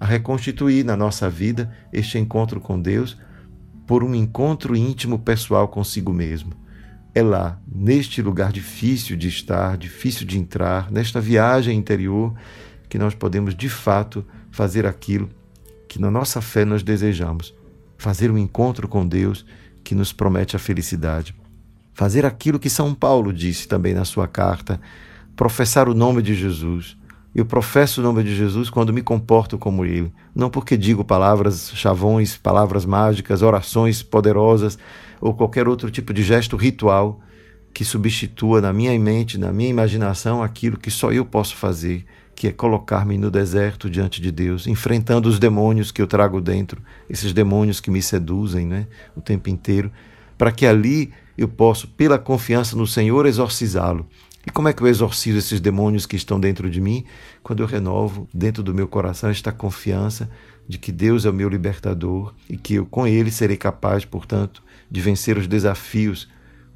a 0.00 0.06
reconstituir 0.06 0.84
na 0.84 0.96
nossa 0.96 1.28
vida 1.28 1.72
este 1.92 2.18
encontro 2.18 2.60
com 2.60 2.80
Deus 2.80 3.16
por 3.86 4.04
um 4.04 4.14
encontro 4.14 4.76
íntimo 4.76 5.18
pessoal 5.18 5.66
consigo 5.68 6.12
mesmo. 6.12 6.52
É 7.14 7.22
lá, 7.22 7.58
neste 7.66 8.20
lugar 8.20 8.52
difícil 8.52 9.16
de 9.16 9.28
estar, 9.28 9.76
difícil 9.76 10.26
de 10.26 10.38
entrar, 10.38 10.90
nesta 10.90 11.20
viagem 11.20 11.76
interior, 11.76 12.34
que 12.88 12.98
nós 12.98 13.14
podemos 13.14 13.54
de 13.54 13.68
fato 13.68 14.24
fazer 14.50 14.86
aquilo 14.86 15.28
que 15.88 16.00
na 16.00 16.10
nossa 16.10 16.40
fé 16.40 16.64
nós 16.64 16.82
desejamos, 16.82 17.54
fazer 17.96 18.30
um 18.30 18.38
encontro 18.38 18.86
com 18.86 19.06
Deus 19.06 19.44
que 19.82 19.94
nos 19.94 20.12
promete 20.12 20.54
a 20.54 20.58
felicidade. 20.58 21.34
Fazer 21.94 22.26
aquilo 22.26 22.58
que 22.58 22.70
São 22.70 22.94
Paulo 22.94 23.32
disse 23.32 23.66
também 23.66 23.94
na 23.94 24.04
sua 24.04 24.28
carta 24.28 24.80
professar 25.34 25.88
o 25.88 25.94
nome 25.94 26.20
de 26.20 26.34
Jesus. 26.34 26.96
Eu 27.34 27.44
professo 27.44 28.00
o 28.00 28.04
nome 28.04 28.24
de 28.24 28.34
Jesus 28.34 28.70
quando 28.70 28.92
me 28.92 29.02
comporto 29.02 29.58
como 29.58 29.84
ele, 29.84 30.10
não 30.34 30.48
porque 30.48 30.76
digo 30.76 31.04
palavras 31.04 31.70
chavões, 31.74 32.36
palavras 32.36 32.86
mágicas, 32.86 33.42
orações 33.42 34.02
poderosas 34.02 34.78
ou 35.20 35.34
qualquer 35.34 35.68
outro 35.68 35.90
tipo 35.90 36.12
de 36.12 36.22
gesto 36.22 36.56
ritual 36.56 37.20
que 37.72 37.84
substitua 37.84 38.60
na 38.60 38.72
minha 38.72 38.98
mente, 38.98 39.38
na 39.38 39.52
minha 39.52 39.68
imaginação, 39.68 40.42
aquilo 40.42 40.78
que 40.78 40.90
só 40.90 41.12
eu 41.12 41.24
posso 41.24 41.54
fazer, 41.54 42.04
que 42.34 42.48
é 42.48 42.52
colocar-me 42.52 43.18
no 43.18 43.30
deserto 43.30 43.90
diante 43.90 44.22
de 44.22 44.32
Deus, 44.32 44.66
enfrentando 44.66 45.28
os 45.28 45.38
demônios 45.38 45.92
que 45.92 46.00
eu 46.00 46.06
trago 46.06 46.40
dentro, 46.40 46.82
esses 47.10 47.32
demônios 47.32 47.78
que 47.78 47.90
me 47.90 48.00
seduzem 48.00 48.66
né, 48.66 48.86
o 49.14 49.20
tempo 49.20 49.50
inteiro, 49.50 49.92
para 50.36 50.50
que 50.50 50.66
ali 50.66 51.12
eu 51.36 51.46
possa, 51.46 51.86
pela 51.86 52.18
confiança 52.18 52.74
no 52.74 52.86
Senhor, 52.86 53.26
exorcizá-lo 53.26 54.08
e 54.46 54.50
como 54.50 54.68
é 54.68 54.72
que 54.72 54.82
eu 54.82 54.86
exorcizo 54.86 55.38
esses 55.38 55.60
demônios 55.60 56.06
que 56.06 56.16
estão 56.16 56.38
dentro 56.38 56.70
de 56.70 56.80
mim? 56.80 57.04
Quando 57.42 57.62
eu 57.62 57.66
renovo 57.66 58.28
dentro 58.32 58.62
do 58.62 58.72
meu 58.72 58.86
coração 58.88 59.30
esta 59.30 59.52
confiança 59.52 60.30
de 60.66 60.78
que 60.78 60.92
Deus 60.92 61.24
é 61.24 61.30
o 61.30 61.34
meu 61.34 61.48
libertador 61.48 62.34
e 62.48 62.56
que 62.56 62.74
eu 62.74 62.86
com 62.86 63.06
Ele 63.06 63.30
serei 63.30 63.56
capaz, 63.56 64.04
portanto, 64.04 64.62
de 64.90 65.00
vencer 65.00 65.36
os 65.36 65.46
desafios, 65.46 66.28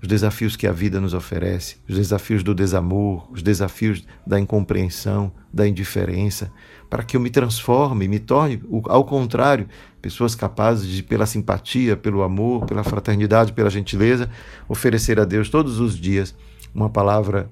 os 0.02 0.08
desafios 0.08 0.56
que 0.56 0.66
a 0.66 0.72
vida 0.72 1.00
nos 1.00 1.14
oferece, 1.14 1.76
os 1.88 1.96
desafios 1.96 2.42
do 2.42 2.54
desamor, 2.54 3.30
os 3.30 3.42
desafios 3.42 4.04
da 4.26 4.40
incompreensão, 4.40 5.32
da 5.52 5.66
indiferença, 5.68 6.50
para 6.90 7.02
que 7.02 7.16
eu 7.16 7.20
me 7.20 7.30
transforme, 7.30 8.08
me 8.08 8.18
torne, 8.18 8.60
ao 8.84 9.04
contrário, 9.04 9.68
pessoas 10.00 10.34
capazes 10.34 10.86
de, 10.86 11.02
pela 11.02 11.26
simpatia, 11.26 11.96
pelo 11.96 12.22
amor, 12.22 12.66
pela 12.66 12.82
fraternidade, 12.82 13.52
pela 13.52 13.70
gentileza, 13.70 14.28
oferecer 14.68 15.20
a 15.20 15.24
Deus 15.24 15.48
todos 15.48 15.78
os 15.78 15.96
dias 15.98 16.34
uma 16.74 16.88
palavra 16.88 17.50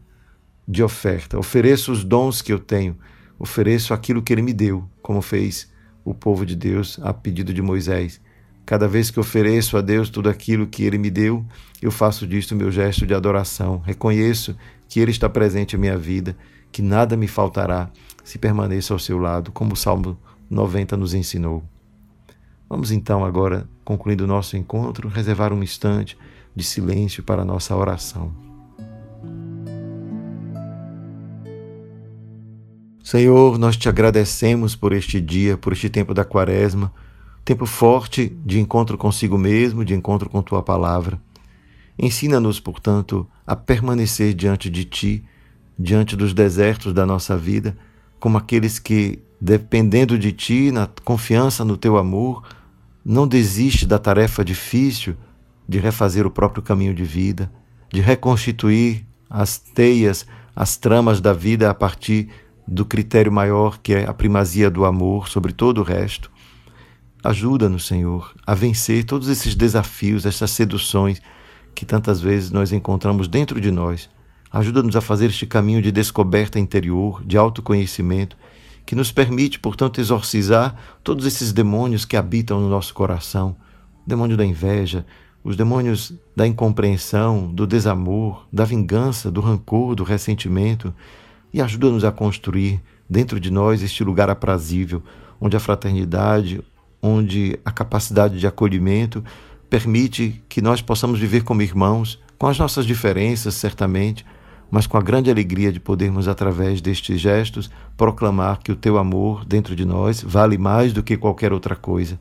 de 0.66 0.82
oferta. 0.82 1.38
Ofereço 1.38 1.92
os 1.92 2.04
dons 2.04 2.42
que 2.42 2.52
eu 2.52 2.58
tenho, 2.58 2.96
ofereço 3.38 3.92
aquilo 3.92 4.22
que 4.22 4.32
ele 4.32 4.42
me 4.42 4.52
deu, 4.52 4.88
como 5.02 5.20
fez 5.20 5.70
o 6.04 6.14
povo 6.14 6.46
de 6.46 6.56
Deus 6.56 6.98
a 7.02 7.12
pedido 7.12 7.52
de 7.52 7.60
Moisés. 7.60 8.20
Cada 8.64 8.86
vez 8.86 9.10
que 9.10 9.18
ofereço 9.18 9.76
a 9.76 9.80
Deus 9.80 10.08
tudo 10.08 10.28
aquilo 10.28 10.66
que 10.66 10.84
ele 10.84 10.96
me 10.96 11.10
deu, 11.10 11.44
eu 11.82 11.90
faço 11.90 12.26
disto 12.26 12.54
meu 12.54 12.70
gesto 12.70 13.06
de 13.06 13.14
adoração. 13.14 13.78
Reconheço 13.84 14.56
que 14.88 15.00
ele 15.00 15.10
está 15.10 15.28
presente 15.28 15.74
em 15.74 15.78
minha 15.78 15.98
vida, 15.98 16.36
que 16.70 16.82
nada 16.82 17.16
me 17.16 17.26
faltará 17.26 17.90
se 18.22 18.38
permaneço 18.38 18.92
ao 18.92 18.98
seu 18.98 19.18
lado, 19.18 19.50
como 19.50 19.72
o 19.72 19.76
Salmo 19.76 20.16
90 20.48 20.96
nos 20.96 21.14
ensinou. 21.14 21.64
Vamos 22.68 22.92
então 22.92 23.24
agora, 23.24 23.68
concluindo 23.84 24.22
o 24.22 24.28
nosso 24.28 24.56
encontro, 24.56 25.08
reservar 25.08 25.52
um 25.52 25.62
instante 25.62 26.16
de 26.54 26.62
silêncio 26.62 27.24
para 27.24 27.42
a 27.42 27.44
nossa 27.44 27.74
oração. 27.74 28.49
Senhor, 33.02 33.58
nós 33.58 33.76
te 33.76 33.88
agradecemos 33.88 34.76
por 34.76 34.92
este 34.92 35.20
dia, 35.20 35.56
por 35.56 35.72
este 35.72 35.88
tempo 35.88 36.12
da 36.12 36.24
quaresma, 36.24 36.92
tempo 37.44 37.64
forte 37.64 38.28
de 38.44 38.60
encontro 38.60 38.98
consigo 38.98 39.38
mesmo, 39.38 39.84
de 39.84 39.94
encontro 39.94 40.28
com 40.28 40.42
tua 40.42 40.62
palavra. 40.62 41.18
Ensina-nos, 41.98 42.60
portanto, 42.60 43.26
a 43.46 43.56
permanecer 43.56 44.34
diante 44.34 44.68
de 44.68 44.84
ti, 44.84 45.24
diante 45.78 46.14
dos 46.14 46.34
desertos 46.34 46.92
da 46.92 47.06
nossa 47.06 47.36
vida, 47.36 47.76
como 48.18 48.36
aqueles 48.36 48.78
que, 48.78 49.18
dependendo 49.40 50.18
de 50.18 50.30
ti, 50.30 50.70
na 50.70 50.88
confiança 51.02 51.64
no 51.64 51.78
teu 51.78 51.96
amor, 51.96 52.42
não 53.02 53.26
desiste 53.26 53.86
da 53.86 53.98
tarefa 53.98 54.44
difícil 54.44 55.16
de 55.66 55.78
refazer 55.78 56.26
o 56.26 56.30
próprio 56.30 56.62
caminho 56.62 56.94
de 56.94 57.04
vida, 57.04 57.50
de 57.90 58.02
reconstituir 58.02 59.06
as 59.28 59.58
teias, 59.58 60.26
as 60.54 60.76
tramas 60.76 61.18
da 61.20 61.32
vida 61.32 61.70
a 61.70 61.74
partir 61.74 62.28
do 62.70 62.84
critério 62.84 63.32
maior 63.32 63.80
que 63.82 63.92
é 63.92 64.08
a 64.08 64.14
primazia 64.14 64.70
do 64.70 64.84
amor 64.84 65.28
sobre 65.28 65.52
todo 65.52 65.78
o 65.78 65.84
resto. 65.84 66.30
Ajuda-nos, 67.22 67.84
Senhor, 67.84 68.32
a 68.46 68.54
vencer 68.54 69.02
todos 69.04 69.28
esses 69.28 69.56
desafios, 69.56 70.24
essas 70.24 70.52
seduções 70.52 71.20
que 71.74 71.84
tantas 71.84 72.20
vezes 72.20 72.52
nós 72.52 72.72
encontramos 72.72 73.26
dentro 73.26 73.60
de 73.60 73.72
nós. 73.72 74.08
Ajuda-nos 74.52 74.94
a 74.94 75.00
fazer 75.00 75.26
este 75.26 75.46
caminho 75.46 75.82
de 75.82 75.90
descoberta 75.90 76.58
interior, 76.60 77.22
de 77.24 77.36
autoconhecimento, 77.36 78.36
que 78.86 78.94
nos 78.94 79.12
permite, 79.12 79.58
portanto, 79.58 80.00
exorcizar 80.00 80.74
todos 81.04 81.26
esses 81.26 81.52
demônios 81.52 82.04
que 82.04 82.16
habitam 82.16 82.60
no 82.60 82.68
nosso 82.68 82.94
coração 82.94 83.56
o 84.04 84.08
demônio 84.08 84.36
da 84.36 84.44
inveja, 84.44 85.04
os 85.42 85.56
demônios 85.56 86.12
da 86.34 86.46
incompreensão, 86.46 87.52
do 87.52 87.66
desamor, 87.66 88.46
da 88.52 88.64
vingança, 88.64 89.30
do 89.30 89.40
rancor, 89.40 89.94
do 89.94 90.04
ressentimento, 90.04 90.94
e 91.52 91.60
ajuda-nos 91.60 92.04
a 92.04 92.12
construir 92.12 92.80
dentro 93.08 93.40
de 93.40 93.50
nós 93.50 93.82
este 93.82 94.04
lugar 94.04 94.30
aprazível, 94.30 95.02
onde 95.40 95.56
a 95.56 95.60
fraternidade, 95.60 96.62
onde 97.02 97.58
a 97.64 97.72
capacidade 97.72 98.38
de 98.38 98.46
acolhimento 98.46 99.24
permite 99.68 100.42
que 100.48 100.60
nós 100.60 100.82
possamos 100.82 101.18
viver 101.18 101.42
como 101.42 101.62
irmãos, 101.62 102.20
com 102.38 102.46
as 102.46 102.58
nossas 102.58 102.86
diferenças, 102.86 103.54
certamente, 103.54 104.24
mas 104.70 104.86
com 104.86 104.96
a 104.96 105.02
grande 105.02 105.30
alegria 105.30 105.72
de 105.72 105.80
podermos, 105.80 106.28
através 106.28 106.80
destes 106.80 107.20
gestos, 107.20 107.70
proclamar 107.96 108.60
que 108.62 108.70
o 108.70 108.76
teu 108.76 108.98
amor 108.98 109.44
dentro 109.44 109.74
de 109.74 109.84
nós 109.84 110.22
vale 110.22 110.56
mais 110.56 110.92
do 110.92 111.02
que 111.02 111.16
qualquer 111.16 111.52
outra 111.52 111.74
coisa, 111.74 112.18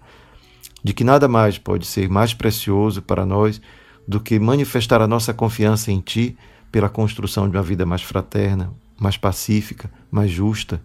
de 0.84 0.94
que 0.94 1.04
nada 1.04 1.28
mais 1.28 1.58
pode 1.58 1.86
ser 1.86 2.10
mais 2.10 2.34
precioso 2.34 3.02
para 3.02 3.26
nós 3.26 3.62
do 4.08 4.20
que 4.20 4.40
manifestar 4.40 5.02
a 5.02 5.08
nossa 5.08 5.34
confiança 5.34 5.92
em 5.92 6.00
ti 6.00 6.36
pela 6.72 6.90
construção 6.90 7.48
de 7.48 7.56
uma 7.56 7.64
vida 7.64 7.86
mais 7.86 8.02
fraterna, 8.02 8.74
mais 9.00 9.18
pacífica, 9.18 9.92
mais 10.12 10.30
justa. 10.30 10.82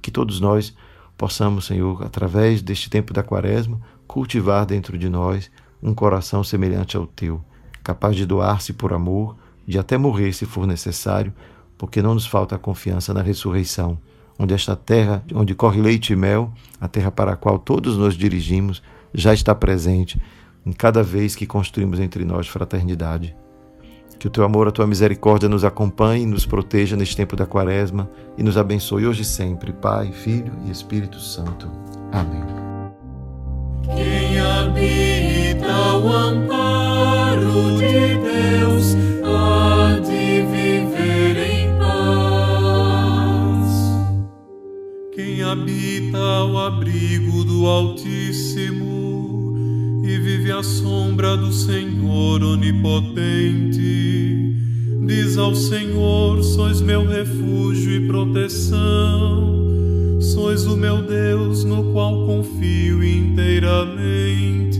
Que 0.00 0.10
todos 0.10 0.40
nós 0.40 0.74
possamos, 1.16 1.66
Senhor, 1.66 2.04
através 2.04 2.62
deste 2.62 2.88
tempo 2.88 3.12
da 3.12 3.22
Quaresma, 3.22 3.80
cultivar 4.06 4.64
dentro 4.64 4.96
de 4.96 5.08
nós 5.08 5.50
um 5.82 5.94
coração 5.94 6.42
semelhante 6.42 6.96
ao 6.96 7.06
teu, 7.06 7.42
capaz 7.82 8.16
de 8.16 8.26
doar-se 8.26 8.72
por 8.72 8.92
amor, 8.92 9.36
de 9.66 9.78
até 9.78 9.98
morrer 9.98 10.32
se 10.32 10.46
for 10.46 10.66
necessário, 10.66 11.32
porque 11.76 12.02
não 12.02 12.14
nos 12.14 12.26
falta 12.26 12.56
a 12.56 12.58
confiança 12.58 13.12
na 13.12 13.22
ressurreição, 13.22 13.98
onde 14.38 14.54
esta 14.54 14.74
terra, 14.74 15.22
onde 15.34 15.54
corre 15.54 15.80
leite 15.80 16.12
e 16.12 16.16
mel, 16.16 16.52
a 16.80 16.88
terra 16.88 17.10
para 17.10 17.32
a 17.32 17.36
qual 17.36 17.58
todos 17.58 17.96
nos 17.96 18.14
dirigimos, 18.14 18.82
já 19.12 19.34
está 19.34 19.54
presente 19.54 20.20
em 20.64 20.72
cada 20.72 21.02
vez 21.02 21.34
que 21.34 21.46
construímos 21.46 21.98
entre 21.98 22.24
nós 22.24 22.46
fraternidade. 22.46 23.34
Que 24.18 24.26
o 24.26 24.30
teu 24.30 24.42
amor, 24.42 24.66
a 24.66 24.72
tua 24.72 24.86
misericórdia 24.86 25.48
nos 25.48 25.64
acompanhe 25.64 26.24
e 26.24 26.26
nos 26.26 26.44
proteja 26.44 26.96
neste 26.96 27.16
tempo 27.16 27.36
da 27.36 27.46
quaresma 27.46 28.10
e 28.36 28.42
nos 28.42 28.56
abençoe 28.56 29.06
hoje 29.06 29.22
e 29.22 29.24
sempre, 29.24 29.72
Pai, 29.72 30.10
Filho 30.10 30.52
e 30.66 30.70
Espírito 30.70 31.20
Santo. 31.20 31.70
Amém. 32.10 32.42
Quem 33.84 34.40
habita 34.40 35.96
o 36.02 36.12
amparo 36.12 37.76
de 37.78 38.16
Deus 38.18 38.96
há 39.24 40.00
de 40.00 40.42
viver 40.42 41.36
em 41.36 41.78
paz. 41.78 42.48
Quem 45.14 45.44
habita 45.44 46.44
o 46.44 46.58
abrigo 46.58 47.44
do 47.44 47.66
Altíssimo 47.66 49.07
e 50.08 50.18
vive 50.18 50.50
à 50.50 50.62
sombra 50.62 51.36
do 51.36 51.52
Senhor 51.52 52.42
onipotente. 52.42 53.86
Diz 55.06 55.36
ao 55.36 55.54
Senhor: 55.54 56.42
Sois 56.42 56.80
meu 56.80 57.06
refúgio 57.06 57.92
e 57.92 58.06
proteção, 58.06 59.68
sois 60.18 60.64
o 60.66 60.78
meu 60.78 61.02
Deus 61.02 61.62
no 61.62 61.92
qual 61.92 62.24
confio 62.24 63.04
inteiramente. 63.04 64.78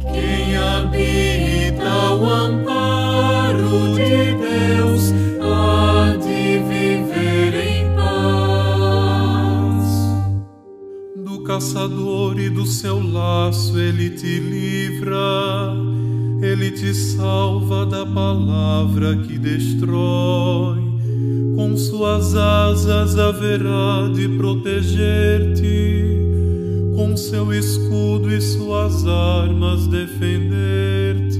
Quem 0.00 0.56
habita 0.56 2.14
o 2.14 2.30
amparo 2.30 2.57
caçador 11.58 12.38
e 12.38 12.48
do 12.48 12.64
seu 12.64 13.02
laço 13.02 13.76
ele 13.76 14.10
te 14.10 14.38
livra, 14.38 15.74
ele 16.40 16.70
te 16.70 16.94
salva 16.94 17.84
da 17.84 18.06
palavra 18.06 19.16
que 19.16 19.36
destrói. 19.36 20.78
Com 21.56 21.76
suas 21.76 22.36
asas 22.36 23.18
haverá 23.18 24.08
de 24.14 24.28
proteger-te, 24.36 26.04
com 26.94 27.16
seu 27.16 27.52
escudo 27.52 28.32
e 28.32 28.40
suas 28.40 29.04
armas 29.04 29.88
defender-te. 29.88 31.38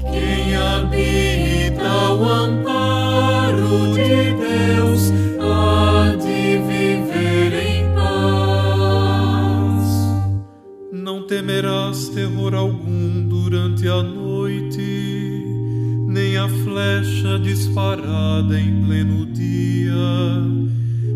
Quem 0.00 0.56
habita 0.56 2.12
o 2.14 2.28
amparo 2.28 2.59
temerás 11.40 12.10
terror 12.10 12.54
algum 12.54 13.26
durante 13.26 13.88
a 13.88 14.02
noite, 14.02 15.42
nem 16.06 16.36
a 16.36 16.46
flecha 16.46 17.38
disparada 17.38 18.60
em 18.60 18.84
pleno 18.84 19.24
dia, 19.24 19.94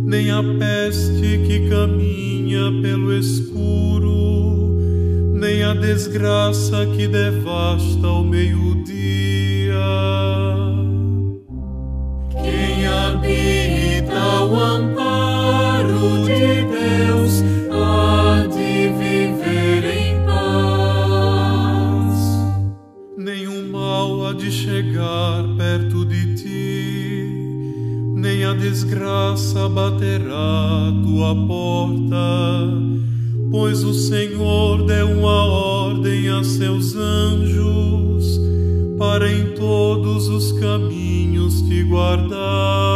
nem 0.02 0.30
a 0.30 0.42
peste 0.58 1.42
que 1.46 1.68
caminha 1.68 2.72
pelo 2.80 3.12
escuro, 3.12 4.78
nem 5.34 5.62
a 5.62 5.74
desgraça 5.74 6.87
que 6.96 7.06
devasta 7.06 8.06
ao 8.06 8.24
meio-dia. 8.24 9.23
A 28.44 28.52
desgraça 28.52 29.68
baterá 29.68 30.92
tua 31.02 31.35
porta, 31.46 32.16
pois 33.50 33.83
o 33.83 33.94
Senhor 33.94 34.85
deu 34.87 35.09
uma 35.18 35.44
ordem 35.44 36.28
a 36.28 36.44
seus 36.44 36.94
anjos 36.94 38.40
para 38.98 39.30
em 39.30 39.54
todos 39.54 40.28
os 40.28 40.52
caminhos 40.52 41.62
te 41.62 41.83
guardarem. 41.85 42.93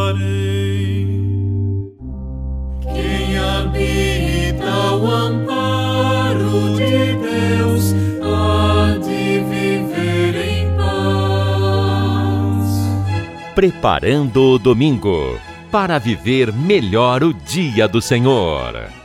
Preparando 13.59 14.53
o 14.53 14.57
domingo 14.57 15.37
para 15.69 15.99
viver 15.99 16.53
melhor 16.53 17.25
o 17.25 17.35
dia 17.35 17.89
do 17.89 18.01
Senhor. 18.01 18.98